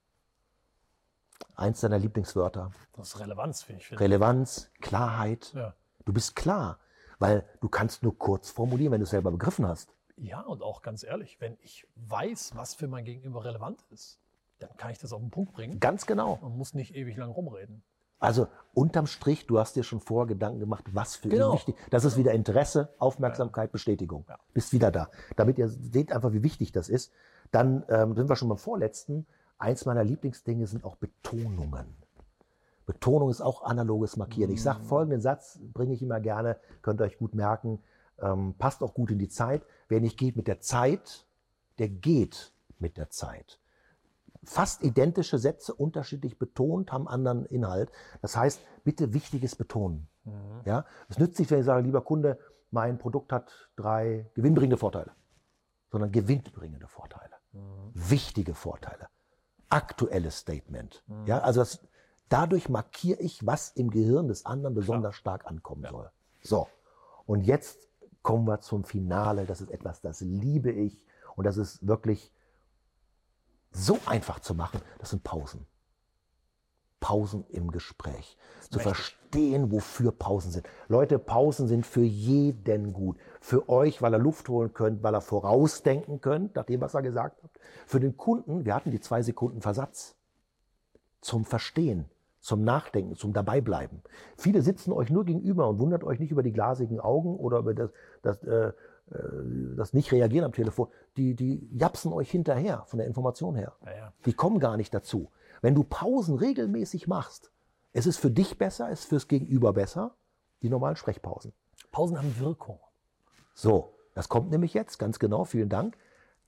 Eins 1.56 1.80
deiner 1.80 1.98
Lieblingswörter. 1.98 2.70
Das 2.94 3.08
ist 3.08 3.20
Relevanz, 3.20 3.62
finde 3.62 3.82
ich. 3.82 4.00
Relevanz, 4.00 4.70
Klarheit. 4.80 5.52
Ja. 5.54 5.74
Du 6.04 6.12
bist 6.12 6.36
klar, 6.36 6.78
weil 7.18 7.44
du 7.60 7.68
kannst 7.68 8.02
nur 8.02 8.16
kurz 8.16 8.50
formulieren, 8.50 8.92
wenn 8.92 9.00
du 9.00 9.04
es 9.04 9.10
selber 9.10 9.30
begriffen 9.30 9.66
hast. 9.66 9.94
Ja, 10.22 10.40
und 10.42 10.62
auch 10.62 10.82
ganz 10.82 11.02
ehrlich, 11.02 11.40
wenn 11.40 11.56
ich 11.62 11.86
weiß, 11.96 12.52
was 12.54 12.74
für 12.74 12.88
mein 12.88 13.04
Gegenüber 13.04 13.44
relevant 13.44 13.82
ist, 13.90 14.18
dann 14.58 14.76
kann 14.76 14.90
ich 14.90 14.98
das 14.98 15.12
auf 15.12 15.20
den 15.20 15.30
Punkt 15.30 15.52
bringen 15.54 15.80
Ganz 15.80 16.06
genau. 16.06 16.38
und 16.40 16.56
muss 16.56 16.74
nicht 16.74 16.94
ewig 16.94 17.16
lang 17.16 17.30
rumreden. 17.30 17.82
Also 18.18 18.48
unterm 18.74 19.06
Strich, 19.06 19.46
du 19.46 19.58
hast 19.58 19.76
dir 19.76 19.82
schon 19.82 20.00
vorher 20.00 20.26
Gedanken 20.26 20.60
gemacht, 20.60 20.84
was 20.92 21.16
für 21.16 21.30
Genau. 21.30 21.50
ihn 21.50 21.54
wichtig 21.54 21.76
Das 21.88 22.04
ist 22.04 22.18
wieder 22.18 22.32
Interesse, 22.32 22.92
Aufmerksamkeit, 22.98 23.72
Bestätigung. 23.72 24.26
Ja. 24.28 24.38
Bist 24.52 24.74
wieder 24.74 24.90
da. 24.90 25.08
Damit 25.36 25.56
ihr 25.58 25.68
seht 25.68 26.12
einfach, 26.12 26.32
wie 26.34 26.42
wichtig 26.42 26.70
das 26.72 26.90
ist. 26.90 27.12
Dann 27.50 27.82
ähm, 27.88 28.14
sind 28.14 28.28
wir 28.28 28.36
schon 28.36 28.48
beim 28.50 28.58
vorletzten. 28.58 29.26
Eins 29.56 29.86
meiner 29.86 30.04
Lieblingsdinge 30.04 30.66
sind 30.66 30.84
auch 30.84 30.96
Betonungen. 30.96 31.96
Betonung 32.84 33.30
ist 33.30 33.40
auch 33.40 33.62
analoges 33.62 34.16
Markieren. 34.18 34.50
Ich 34.50 34.60
Mhm. 34.60 34.64
sage 34.64 34.84
folgenden 34.84 35.20
Satz, 35.22 35.58
bringe 35.72 35.94
ich 35.94 36.02
immer 36.02 36.20
gerne, 36.20 36.58
könnt 36.82 37.00
ihr 37.00 37.04
euch 37.04 37.16
gut 37.18 37.34
merken. 37.34 37.82
Ähm, 38.22 38.54
passt 38.58 38.82
auch 38.82 38.94
gut 38.94 39.10
in 39.10 39.18
die 39.18 39.28
Zeit. 39.28 39.62
Wer 39.88 40.00
nicht 40.00 40.18
geht 40.18 40.36
mit 40.36 40.46
der 40.46 40.60
Zeit, 40.60 41.26
der 41.78 41.88
geht 41.88 42.52
mit 42.78 42.96
der 42.96 43.10
Zeit. 43.10 43.58
Fast 44.44 44.82
identische 44.82 45.38
Sätze, 45.38 45.74
unterschiedlich 45.74 46.38
betont, 46.38 46.92
haben 46.92 47.08
anderen 47.08 47.44
Inhalt. 47.46 47.90
Das 48.22 48.36
heißt, 48.36 48.60
bitte 48.84 49.12
Wichtiges 49.12 49.54
betonen. 49.54 50.08
Mhm. 50.24 50.62
Ja? 50.64 50.86
Es 51.08 51.18
nützt 51.18 51.38
nicht, 51.38 51.50
wenn 51.50 51.60
ich 51.60 51.66
sage, 51.66 51.82
lieber 51.82 52.02
Kunde, 52.02 52.38
mein 52.70 52.98
Produkt 52.98 53.32
hat 53.32 53.70
drei 53.76 54.30
gewinnbringende 54.34 54.76
Vorteile, 54.76 55.12
sondern 55.90 56.12
gewinnbringende 56.12 56.86
Vorteile. 56.86 57.34
Mhm. 57.52 57.92
Wichtige 57.94 58.54
Vorteile. 58.54 59.08
Aktuelles 59.68 60.38
Statement. 60.38 61.02
Mhm. 61.06 61.26
Ja, 61.26 61.40
also 61.40 61.60
das, 61.60 61.80
dadurch 62.28 62.68
markiere 62.68 63.20
ich, 63.20 63.46
was 63.46 63.70
im 63.70 63.90
Gehirn 63.90 64.28
des 64.28 64.46
anderen 64.46 64.74
besonders 64.74 65.16
Klar. 65.16 65.38
stark 65.38 65.46
ankommen 65.46 65.84
ja. 65.84 65.90
soll. 65.90 66.10
So. 66.42 66.68
Und 67.26 67.42
jetzt 67.42 67.89
kommen 68.22 68.46
wir 68.46 68.60
zum 68.60 68.84
Finale. 68.84 69.46
Das 69.46 69.60
ist 69.60 69.70
etwas, 69.70 70.00
das 70.00 70.20
liebe 70.20 70.70
ich. 70.70 71.04
Und 71.36 71.44
das 71.44 71.56
ist 71.56 71.86
wirklich 71.86 72.32
so 73.72 73.98
einfach 74.06 74.40
zu 74.40 74.54
machen. 74.54 74.80
Das 74.98 75.10
sind 75.10 75.22
Pausen. 75.22 75.66
Pausen 77.00 77.46
im 77.48 77.70
Gespräch. 77.70 78.36
Zu 78.70 78.78
verstehen, 78.78 79.72
wofür 79.72 80.12
Pausen 80.12 80.52
sind. 80.52 80.68
Leute, 80.86 81.18
Pausen 81.18 81.66
sind 81.66 81.86
für 81.86 82.02
jeden 82.02 82.92
gut. 82.92 83.16
Für 83.40 83.68
euch, 83.68 84.02
weil 84.02 84.12
er 84.12 84.18
Luft 84.18 84.48
holen 84.48 84.74
könnt, 84.74 85.02
weil 85.02 85.14
er 85.14 85.22
vorausdenken 85.22 86.20
könnt, 86.20 86.54
nach 86.54 86.66
dem, 86.66 86.80
was 86.80 86.94
er 86.94 87.02
gesagt 87.02 87.42
hat. 87.42 87.50
Für 87.86 88.00
den 88.00 88.16
Kunden, 88.16 88.66
wir 88.66 88.74
hatten 88.74 88.90
die 88.90 89.00
zwei 89.00 89.22
Sekunden 89.22 89.62
Versatz. 89.62 90.14
Zum 91.22 91.44
Verstehen, 91.44 92.04
zum 92.40 92.64
Nachdenken, 92.64 93.16
zum 93.16 93.32
Dabeibleiben. 93.32 94.02
Viele 94.36 94.62
sitzen 94.62 94.92
euch 94.92 95.10
nur 95.10 95.24
gegenüber 95.24 95.68
und 95.68 95.78
wundert 95.78 96.04
euch 96.04 96.18
nicht 96.18 96.30
über 96.30 96.42
die 96.42 96.52
glasigen 96.52 97.00
Augen 97.00 97.36
oder 97.36 97.58
über 97.58 97.74
das, 97.74 97.90
das, 98.22 98.42
äh, 98.44 98.68
äh 98.68 98.72
das 99.76 99.92
Nicht-Reagieren 99.92 100.46
am 100.46 100.52
Telefon. 100.52 100.88
Die, 101.16 101.34
die 101.34 101.68
japsen 101.72 102.12
euch 102.12 102.30
hinterher 102.30 102.84
von 102.86 102.98
der 102.98 103.06
Information 103.06 103.54
her. 103.54 103.74
Ja, 103.84 103.96
ja. 103.96 104.12
Die 104.24 104.32
kommen 104.32 104.58
gar 104.58 104.76
nicht 104.76 104.94
dazu. 104.94 105.30
Wenn 105.60 105.74
du 105.74 105.84
Pausen 105.84 106.36
regelmäßig 106.36 107.06
machst, 107.06 107.50
es 107.92 108.06
ist 108.06 108.18
für 108.18 108.30
dich 108.30 108.56
besser, 108.56 108.90
es 108.90 109.00
ist 109.00 109.08
fürs 109.08 109.28
Gegenüber 109.28 109.72
besser, 109.72 110.14
die 110.62 110.70
normalen 110.70 110.96
Sprechpausen. 110.96 111.52
Pausen 111.92 112.18
haben 112.18 112.38
Wirkung. 112.38 112.78
So, 113.54 113.94
das 114.14 114.28
kommt 114.28 114.50
nämlich 114.50 114.74
jetzt, 114.74 114.98
ganz 114.98 115.18
genau, 115.18 115.44
vielen 115.44 115.68
Dank. 115.68 115.96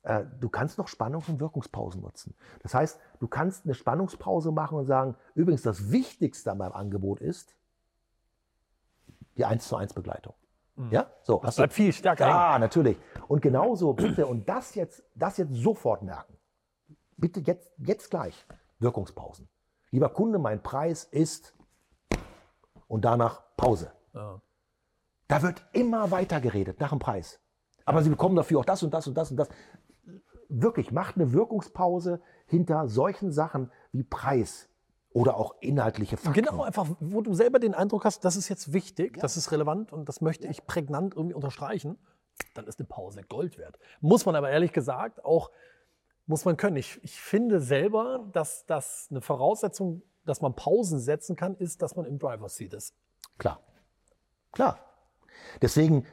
Äh, 0.03 0.25
du 0.41 0.49
kannst 0.49 0.79
noch 0.79 0.89
Spannungs- 0.89 1.29
und 1.29 1.41
Wirkungspausen 1.41 2.01
nutzen. 2.01 2.35
Das 2.63 2.75
heißt, 2.75 2.99
du 3.21 3.29
kannst 3.29 3.65
eine 3.65 3.75
Spannungspause 3.75 4.51
machen 4.51 4.79
und 4.79 4.87
sagen, 4.87 5.17
übrigens, 5.35 5.63
das 5.63 5.93
Wichtigste 5.93 6.51
an 6.51 6.59
meinem 6.59 6.73
Angebot 6.73 7.21
ist 7.21 7.55
die 9.37 9.45
1 9.45 9.67
zu 9.67 9.77
1 9.77 9.95
Begleitung. 9.95 10.35
Mhm. 10.77 10.91
Ja, 10.91 11.11
so. 11.23 11.41
Das 11.43 11.57
bleibt 11.57 11.73
viel 11.73 11.93
stärker. 11.93 12.27
Ja, 12.27 12.59
natürlich. 12.59 12.99
Und 13.29 13.43
genauso 13.43 13.93
bitte, 13.93 14.27
und 14.27 14.49
das 14.49 14.75
jetzt, 14.75 15.03
das 15.15 15.37
jetzt 15.37 15.55
sofort 15.55 16.03
merken. 16.03 16.37
Bitte 17.17 17.41
jetzt, 17.41 17.71
jetzt 17.79 18.11
gleich. 18.11 18.47
Wirkungspausen. 18.79 19.49
Lieber 19.91 20.09
Kunde, 20.09 20.39
mein 20.39 20.63
Preis 20.63 21.05
ist 21.05 21.55
und 22.89 23.05
danach 23.05 23.43
Pause. 23.57 23.93
Ja. 24.13 24.41
Da 25.29 25.43
wird 25.43 25.63
immer 25.73 26.11
weiter 26.11 26.41
geredet 26.41 26.81
nach 26.81 26.91
dem 26.91 26.99
Preis. 26.99 27.39
Aber 27.85 28.03
Sie 28.03 28.11
bekommen 28.11 28.37
dafür 28.37 28.61
auch 28.61 28.65
das 28.65 28.83
und 28.83 28.93
das 28.93 29.07
und 29.07 29.15
das 29.15 29.31
und 29.31 29.37
das. 29.37 29.49
Wirklich, 30.55 30.93
macht 30.93 31.17
eine 31.17 31.33
Wirkungspause 31.33 32.21
hinter 32.47 32.89
solchen 32.89 33.33
Sachen 33.33 33.71
wie 33.93 34.03
Preis 34.03 34.69
oder 35.13 35.37
auch 35.37 35.55
inhaltliche 35.61 36.17
Fakten. 36.17 36.45
Genau, 36.45 36.63
einfach, 36.63 36.87
wo 37.01 37.23
du 37.23 37.35
selber 37.35 37.59
den 37.59 37.75
Eindruck 37.75 38.05
hast, 38.05 38.25
das 38.25 38.37
ist 38.37 38.49
jetzt 38.49 38.73
wichtig, 38.73 39.17
ja. 39.17 39.23
das 39.23 39.37
ist 39.37 39.53
relevant 39.53 39.93
und 39.93 40.09
das 40.09 40.21
möchte 40.21 40.47
ich 40.49 40.67
prägnant 40.67 41.15
irgendwie 41.15 41.35
unterstreichen, 41.35 41.99
dann 42.55 42.67
ist 42.67 42.79
eine 42.79 42.87
Pause 42.87 43.23
Gold 43.23 43.59
wert. 43.59 43.79
Muss 44.01 44.27
man 44.27 44.37
aber 44.37 44.51
ehrlich 44.51 44.73
gesagt 44.73 45.25
auch 45.25 45.51
muss 46.27 46.45
man 46.45 46.57
können. 46.57 46.77
Ich, 46.77 47.03
ich 47.03 47.21
finde 47.21 47.61
selber, 47.61 48.29
dass 48.33 48.65
das 48.67 49.09
eine 49.11 49.21
Voraussetzung, 49.21 50.03
dass 50.25 50.41
man 50.41 50.55
Pausen 50.55 50.99
setzen 50.99 51.37
kann, 51.37 51.57
ist, 51.57 51.83
dass 51.83 51.97
man 51.97 52.07
im 52.07 52.19
Driver 52.19 52.49
Seat 52.49 52.75
ist. 52.75 52.95
Klar. 53.39 53.61
Klar. 54.53 54.79
Deswegen 55.61 56.07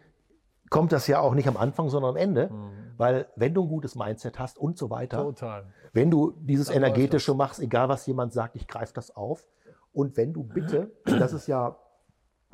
kommt 0.70 0.92
das 0.92 1.08
ja 1.08 1.20
auch 1.20 1.34
nicht 1.34 1.48
am 1.48 1.58
Anfang, 1.58 1.90
sondern 1.90 2.12
am 2.12 2.18
Ende, 2.18 2.50
mhm. 2.50 2.72
weil 2.98 3.28
wenn 3.36 3.54
du 3.54 3.64
ein 3.64 3.70
gutes 3.70 3.96
Mindset 3.96 4.40
hast 4.40 4.58
und 4.58 4.78
so 4.78 4.90
weiter, 4.90 5.24
Total. 5.24 5.66
wenn 5.94 6.12
du 6.12 6.32
dieses 6.40 6.68
Dann 6.68 6.78
energetische 6.78 7.34
machst, 7.34 7.60
egal 7.60 7.90
was 7.90 8.06
jemand 8.06 8.34
sagt, 8.34 8.56
ich 8.56 8.68
greife 8.68 8.94
das 8.94 9.16
auf 9.16 9.48
und 9.94 10.18
wenn 10.18 10.34
du 10.34 10.44
bitte, 10.44 10.92
das 11.06 11.34
ist 11.34 11.48
ja, 11.48 11.76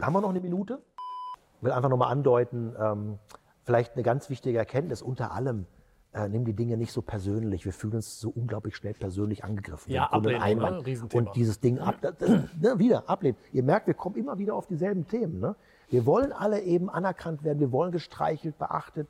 haben 0.01 0.13
wir 0.13 0.21
noch 0.21 0.30
eine 0.30 0.41
Minute? 0.41 0.82
Ich 1.58 1.63
will 1.63 1.71
einfach 1.71 1.89
nochmal 1.89 2.12
andeuten, 2.12 2.75
ähm, 2.80 3.19
vielleicht 3.63 3.93
eine 3.93 4.04
ganz 4.04 4.30
wichtige 4.30 4.58
Erkenntnis 4.58 5.01
unter 5.01 5.32
allem, 5.32 5.65
äh, 6.15 6.30
nimm 6.30 6.45
die 6.45 6.54
Dinge 6.54 6.78
nicht 6.78 6.93
so 6.93 7.01
persönlich. 7.01 7.65
Wir 7.65 7.73
fühlen 7.73 7.95
uns 7.95 8.19
so 8.19 8.30
unglaublich 8.30 8.75
schnell 8.75 8.93
persönlich 8.93 9.43
angegriffen. 9.43 9.91
Ja, 9.91 10.06
ablehnen, 10.06 10.41
Einwand. 10.41 10.88
Ne? 10.88 11.10
Und 11.13 11.36
dieses 11.36 11.60
Ding 11.60 11.80
ab, 11.80 11.95
das, 12.01 12.15
ne, 12.19 12.80
wieder 12.80 13.10
ablehnen. 13.10 13.38
Ihr 13.51 13.63
merkt, 13.63 13.88
wir 13.88 13.95
kommen 13.95 14.15
immer 14.15 14.38
wieder 14.38 14.56
auf 14.56 14.65
dieselben 14.65 15.08
Themen. 15.08 15.39
Ne? 15.39 15.56
Wir 15.89 16.06
wollen 16.06 16.32
alle 16.32 16.62
eben 16.62 16.89
anerkannt 16.89 17.43
werden. 17.43 17.60
Wir 17.60 17.71
wollen 17.71 17.91
gestreichelt, 17.91 18.58
beachtet. 18.58 19.08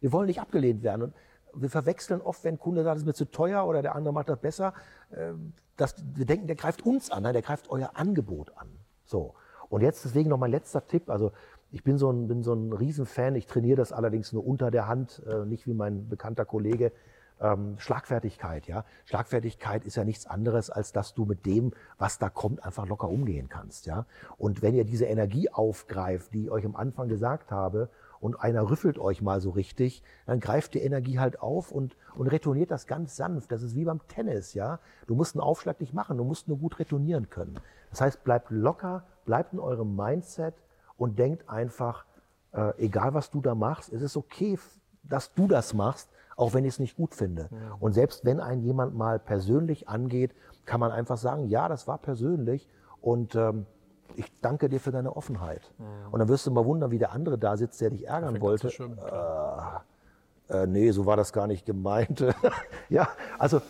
Wir 0.00 0.12
wollen 0.12 0.26
nicht 0.26 0.40
abgelehnt 0.40 0.82
werden. 0.82 1.02
Und 1.02 1.14
wir 1.54 1.70
verwechseln 1.70 2.20
oft, 2.20 2.44
wenn 2.44 2.54
ein 2.54 2.58
Kunde 2.58 2.84
sagt, 2.84 2.96
es 2.96 3.02
ist 3.02 3.06
mir 3.06 3.14
zu 3.14 3.30
teuer 3.30 3.66
oder 3.66 3.82
der 3.82 3.94
andere 3.94 4.12
macht 4.12 4.28
das 4.28 4.38
besser. 4.38 4.74
Äh, 5.10 5.32
dass 5.76 5.94
wir 6.14 6.24
denken, 6.24 6.46
der 6.46 6.56
greift 6.56 6.84
uns 6.86 7.10
an. 7.10 7.22
Nein, 7.22 7.34
der 7.34 7.42
greift 7.42 7.70
euer 7.70 7.90
Angebot 7.94 8.56
an. 8.56 8.68
So. 9.04 9.34
Und 9.68 9.82
jetzt 9.82 10.04
deswegen 10.04 10.30
noch 10.30 10.38
mein 10.38 10.50
letzter 10.50 10.86
Tipp. 10.86 11.10
Also 11.10 11.32
ich 11.70 11.82
bin 11.82 11.98
so 11.98 12.10
ein, 12.10 12.28
bin 12.28 12.42
so 12.42 12.54
ein 12.54 12.72
Riesenfan. 12.72 13.34
Ich 13.34 13.46
trainiere 13.46 13.76
das 13.76 13.92
allerdings 13.92 14.32
nur 14.32 14.46
unter 14.46 14.70
der 14.70 14.86
Hand, 14.86 15.22
äh, 15.26 15.44
nicht 15.44 15.66
wie 15.66 15.74
mein 15.74 16.08
bekannter 16.08 16.44
Kollege. 16.44 16.92
Ähm, 17.40 17.76
Schlagfertigkeit, 17.78 18.66
ja. 18.66 18.84
Schlagfertigkeit 19.04 19.84
ist 19.84 19.96
ja 19.96 20.04
nichts 20.04 20.26
anderes, 20.26 20.70
als 20.70 20.92
dass 20.92 21.14
du 21.14 21.24
mit 21.24 21.44
dem, 21.44 21.72
was 21.98 22.18
da 22.18 22.30
kommt, 22.30 22.64
einfach 22.64 22.86
locker 22.86 23.08
umgehen 23.08 23.48
kannst, 23.48 23.86
ja. 23.86 24.06
Und 24.38 24.62
wenn 24.62 24.74
ihr 24.74 24.84
diese 24.84 25.04
Energie 25.04 25.50
aufgreift, 25.50 26.32
die 26.32 26.44
ich 26.44 26.50
euch 26.50 26.64
am 26.64 26.76
Anfang 26.76 27.08
gesagt 27.08 27.50
habe, 27.50 27.90
und 28.18 28.40
einer 28.40 28.70
rüffelt 28.70 28.98
euch 28.98 29.20
mal 29.20 29.42
so 29.42 29.50
richtig, 29.50 30.02
dann 30.24 30.40
greift 30.40 30.72
die 30.72 30.80
Energie 30.80 31.18
halt 31.18 31.42
auf 31.42 31.70
und, 31.70 31.96
und 32.14 32.28
retourniert 32.28 32.70
das 32.70 32.86
ganz 32.86 33.14
sanft. 33.14 33.52
Das 33.52 33.62
ist 33.62 33.76
wie 33.76 33.84
beim 33.84 34.00
Tennis, 34.08 34.54
ja. 34.54 34.78
Du 35.06 35.14
musst 35.14 35.34
einen 35.34 35.42
Aufschlag 35.42 35.80
nicht 35.80 35.92
machen, 35.92 36.16
du 36.16 36.24
musst 36.24 36.48
nur 36.48 36.56
gut 36.56 36.78
retournieren 36.78 37.28
können. 37.28 37.60
Das 37.90 38.00
heißt, 38.00 38.24
bleibt 38.24 38.50
locker, 38.50 39.04
bleibt 39.26 39.52
in 39.52 39.60
eurem 39.60 39.94
Mindset, 39.94 40.54
und 40.96 41.18
denkt 41.18 41.48
einfach, 41.48 42.04
äh, 42.52 42.72
egal 42.78 43.14
was 43.14 43.30
du 43.30 43.40
da 43.40 43.54
machst, 43.54 43.92
es 43.92 44.02
ist 44.02 44.16
okay, 44.16 44.58
dass 45.02 45.32
du 45.34 45.46
das 45.46 45.74
machst, 45.74 46.08
auch 46.36 46.54
wenn 46.54 46.64
ich 46.64 46.74
es 46.74 46.78
nicht 46.78 46.96
gut 46.96 47.14
finde. 47.14 47.48
Mhm. 47.50 47.58
Und 47.80 47.92
selbst 47.94 48.24
wenn 48.24 48.40
ein 48.40 48.60
jemand 48.60 48.94
mal 48.94 49.18
persönlich 49.18 49.88
angeht, 49.88 50.34
kann 50.64 50.80
man 50.80 50.92
einfach 50.92 51.16
sagen, 51.16 51.48
ja, 51.48 51.68
das 51.68 51.88
war 51.88 51.98
persönlich 51.98 52.68
und 53.00 53.34
ähm, 53.34 53.66
ich 54.14 54.32
danke 54.40 54.68
dir 54.68 54.80
für 54.80 54.92
deine 54.92 55.16
Offenheit. 55.16 55.72
Mhm. 55.78 56.12
Und 56.12 56.20
dann 56.20 56.28
wirst 56.28 56.46
du 56.46 56.50
mal 56.50 56.64
wundern, 56.64 56.90
wie 56.90 56.98
der 56.98 57.12
andere 57.12 57.38
da 57.38 57.56
sitzt, 57.56 57.80
der 57.80 57.90
dich 57.90 58.06
ärgern 58.06 58.40
wollte. 58.40 58.70
Schön, 58.70 58.96
äh, 58.98 60.62
äh, 60.62 60.66
nee, 60.66 60.90
so 60.90 61.06
war 61.06 61.16
das 61.16 61.32
gar 61.32 61.46
nicht 61.46 61.66
gemeint. 61.66 62.24
ja, 62.88 63.08
also 63.38 63.60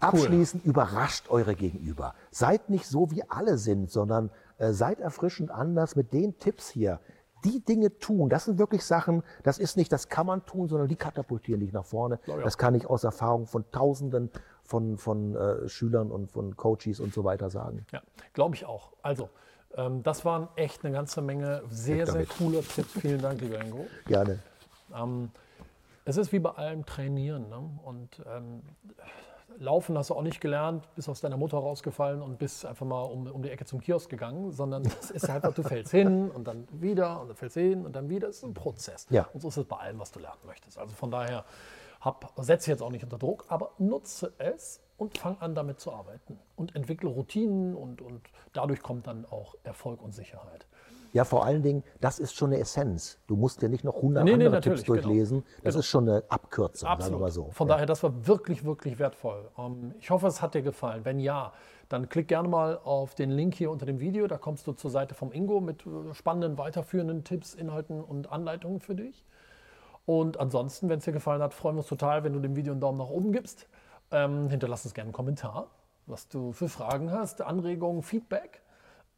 abschließend 0.00 0.64
cool. 0.64 0.70
überrascht 0.70 1.28
eure 1.28 1.54
Gegenüber. 1.54 2.14
Seid 2.30 2.70
nicht 2.70 2.86
so, 2.86 3.10
wie 3.10 3.22
alle 3.28 3.58
sind, 3.58 3.90
sondern 3.90 4.30
äh, 4.58 4.72
seid 4.72 5.00
erfrischend 5.00 5.50
anders 5.50 5.96
mit 5.96 6.12
den 6.12 6.38
Tipps 6.38 6.68
hier. 6.68 7.00
Die 7.44 7.64
Dinge 7.64 7.98
tun, 7.98 8.28
das 8.28 8.44
sind 8.44 8.58
wirklich 8.58 8.84
Sachen, 8.84 9.22
das 9.42 9.58
ist 9.58 9.76
nicht, 9.76 9.92
das 9.92 10.08
kann 10.08 10.26
man 10.26 10.44
tun, 10.44 10.68
sondern 10.68 10.88
die 10.88 10.96
katapultieren 10.96 11.60
dich 11.60 11.72
nach 11.72 11.84
vorne. 11.84 12.18
Ja, 12.26 12.36
ja. 12.36 12.42
Das 12.42 12.58
kann 12.58 12.74
ich 12.74 12.86
aus 12.86 13.04
Erfahrung 13.04 13.46
von 13.46 13.70
Tausenden 13.70 14.30
von, 14.64 14.98
von 14.98 15.34
äh, 15.34 15.68
Schülern 15.68 16.10
und 16.10 16.30
von 16.30 16.56
Coaches 16.56 17.00
und 17.00 17.14
so 17.14 17.24
weiter 17.24 17.48
sagen. 17.48 17.86
Ja, 17.90 18.02
glaube 18.34 18.54
ich 18.54 18.66
auch. 18.66 18.92
Also, 19.02 19.30
ähm, 19.74 20.02
das 20.02 20.24
waren 20.24 20.48
echt 20.56 20.84
eine 20.84 20.92
ganze 20.92 21.22
Menge 21.22 21.62
sehr, 21.70 22.06
sehr 22.06 22.26
coole 22.26 22.60
Tipps. 22.62 22.92
Vielen 23.00 23.20
Dank, 23.20 23.40
lieber 23.40 23.60
Ingo. 23.64 23.86
Gerne. 24.06 24.38
Ähm, 24.94 25.30
es 26.04 26.16
ist 26.16 26.32
wie 26.32 26.38
bei 26.38 26.50
allem 26.50 26.84
Trainieren. 26.86 27.48
Ne? 27.48 27.70
Und 27.84 28.22
ähm, 28.26 28.62
Laufen 29.56 29.96
hast 29.96 30.10
du 30.10 30.14
auch 30.14 30.22
nicht 30.22 30.40
gelernt, 30.40 30.86
bist 30.94 31.08
aus 31.08 31.20
deiner 31.20 31.36
Mutter 31.36 31.58
rausgefallen 31.58 32.22
und 32.22 32.38
bist 32.38 32.64
einfach 32.66 32.86
mal 32.86 33.02
um, 33.02 33.26
um 33.26 33.42
die 33.42 33.50
Ecke 33.50 33.64
zum 33.64 33.80
Kiosk 33.80 34.10
gegangen, 34.10 34.52
sondern 34.52 34.84
es 35.00 35.10
ist 35.10 35.28
einfach, 35.28 35.52
du 35.54 35.62
fällst 35.62 35.90
hin 35.90 36.30
und 36.30 36.46
dann 36.46 36.68
wieder 36.70 37.20
und 37.20 37.28
dann 37.28 37.36
fällst 37.36 37.54
hin 37.54 37.84
und 37.84 37.96
dann 37.96 38.08
wieder. 38.08 38.28
Es 38.28 38.38
ist 38.38 38.44
ein 38.44 38.54
Prozess. 38.54 39.06
Ja. 39.10 39.28
Und 39.32 39.40
so 39.40 39.48
ist 39.48 39.56
es 39.56 39.64
bei 39.64 39.76
allem, 39.76 39.98
was 39.98 40.12
du 40.12 40.20
lernen 40.20 40.40
möchtest. 40.46 40.78
Also 40.78 40.94
von 40.94 41.10
daher, 41.10 41.44
hab, 42.00 42.32
setze 42.36 42.70
jetzt 42.70 42.82
auch 42.82 42.90
nicht 42.90 43.02
unter 43.02 43.18
Druck, 43.18 43.46
aber 43.48 43.72
nutze 43.78 44.32
es 44.38 44.80
und 44.96 45.16
fang 45.18 45.38
an, 45.38 45.54
damit 45.54 45.80
zu 45.80 45.92
arbeiten. 45.92 46.38
Und 46.56 46.76
entwickle 46.76 47.08
Routinen 47.08 47.74
und, 47.74 48.02
und 48.02 48.20
dadurch 48.52 48.82
kommt 48.82 49.06
dann 49.06 49.24
auch 49.24 49.54
Erfolg 49.64 50.02
und 50.02 50.12
Sicherheit. 50.12 50.66
Ja, 51.18 51.24
vor 51.24 51.44
allen 51.44 51.62
Dingen, 51.62 51.82
das 52.00 52.20
ist 52.20 52.36
schon 52.36 52.52
eine 52.52 52.60
Essenz. 52.60 53.18
Du 53.26 53.34
musst 53.34 53.60
ja 53.60 53.68
nicht 53.68 53.82
noch 53.82 53.96
100 53.96 54.22
Nee, 54.22 54.30
nee, 54.30 54.34
andere 54.34 54.50
natürlich, 54.50 54.84
Tipps 54.84 54.86
durchlesen. 54.86 55.42
Das 55.64 55.74
Genau. 55.74 55.78
ist 55.80 55.86
schon 55.86 56.08
eine 56.08 56.22
Abkürzung, 56.28 56.86
sagen 56.86 56.98
wir 57.00 57.04
Absolut. 57.06 57.20
mal 57.20 57.30
so. 57.32 57.50
Von 57.50 57.66
Ja. 57.66 57.74
daher, 57.74 57.86
das 57.86 58.04
war 58.04 58.28
wirklich, 58.28 58.64
wirklich 58.64 59.00
wertvoll. 59.00 59.50
Ähm, 59.58 59.96
ich 59.98 60.10
hoffe, 60.10 60.28
es 60.28 60.40
hat 60.40 60.54
dir 60.54 60.62
gefallen. 60.62 61.04
Wenn 61.04 61.18
ja, 61.18 61.52
dann 61.88 62.08
klick 62.08 62.28
gerne 62.28 62.46
mal 62.46 62.78
auf 62.84 63.16
den 63.16 63.30
Link 63.32 63.56
hier 63.56 63.72
unter 63.72 63.84
dem 63.84 63.98
Video. 63.98 64.28
Da 64.28 64.38
kommst 64.38 64.64
du 64.68 64.72
zur 64.74 64.92
Seite 64.92 65.16
vom 65.16 65.32
Ingo 65.32 65.60
mit 65.60 65.84
äh, 65.88 66.14
spannenden, 66.14 66.56
weiterführenden 66.56 67.24
Tipps, 67.24 67.52
Inhalten 67.52 68.00
und 68.00 68.30
Anleitungen 68.30 68.78
für 68.78 68.94
dich. 68.94 69.26
Und 70.06 70.38
ansonsten, 70.38 70.88
wenn 70.88 70.98
es 71.00 71.04
dir 71.04 71.10
gefallen 71.12 71.42
hat, 71.42 71.52
freuen 71.52 71.74
wir 71.74 71.80
uns 71.80 71.88
total, 71.88 72.22
wenn 72.22 72.32
du 72.32 72.38
dem 72.38 72.54
Video 72.54 72.72
einen 72.72 72.80
Daumen 72.80 72.98
nach 72.98 73.10
oben 73.10 73.32
gibst. 73.32 73.66
Ähm, 74.12 74.48
hinterlass 74.50 74.84
uns 74.84 74.94
gerne 74.94 75.08
einen 75.08 75.14
Kommentar, 75.14 75.66
was 76.06 76.28
du 76.28 76.52
für 76.52 76.68
Fragen 76.68 77.10
hast, 77.10 77.42
Anregungen, 77.42 78.02
Feedback. 78.04 78.62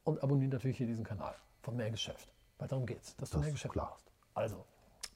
Und 0.03 0.23
abonniere 0.23 0.53
natürlich 0.53 0.79
hier 0.79 0.87
diesen 0.87 1.05
Kanal 1.05 1.35
von 1.63 1.77
Mehrgeschäft. 1.77 2.29
Weil 2.59 2.69
darum 2.69 2.87
geht's, 2.87 3.17
dass 3.17 3.31
du 3.31 3.39
mehr 3.39 3.51
Geschäft 3.51 3.73
klar. 3.73 3.91
machst. 3.91 4.11
Also, 4.35 4.65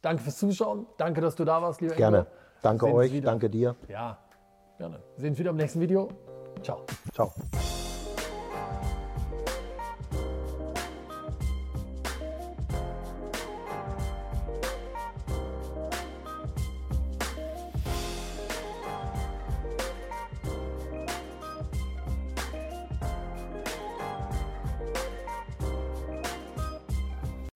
danke 0.03 0.23
fürs 0.23 0.39
Zuschauen. 0.39 0.87
Danke, 0.97 1.21
dass 1.21 1.35
du 1.35 1.45
da 1.45 1.61
warst, 1.61 1.81
lieber 1.81 1.95
Gerne. 1.95 2.19
Ingo. 2.19 2.31
Danke 2.63 2.87
euch, 2.87 3.21
danke 3.23 3.51
dir. 3.51 3.77
Ja, 3.89 4.19
gerne. 4.79 5.03
Wir 5.17 5.23
sehen 5.23 5.31
uns 5.31 5.39
wieder 5.39 5.51
im 5.51 5.57
nächsten 5.57 5.81
Video. 5.81 6.09
Ciao. 6.63 6.85
Ciao. 7.13 7.33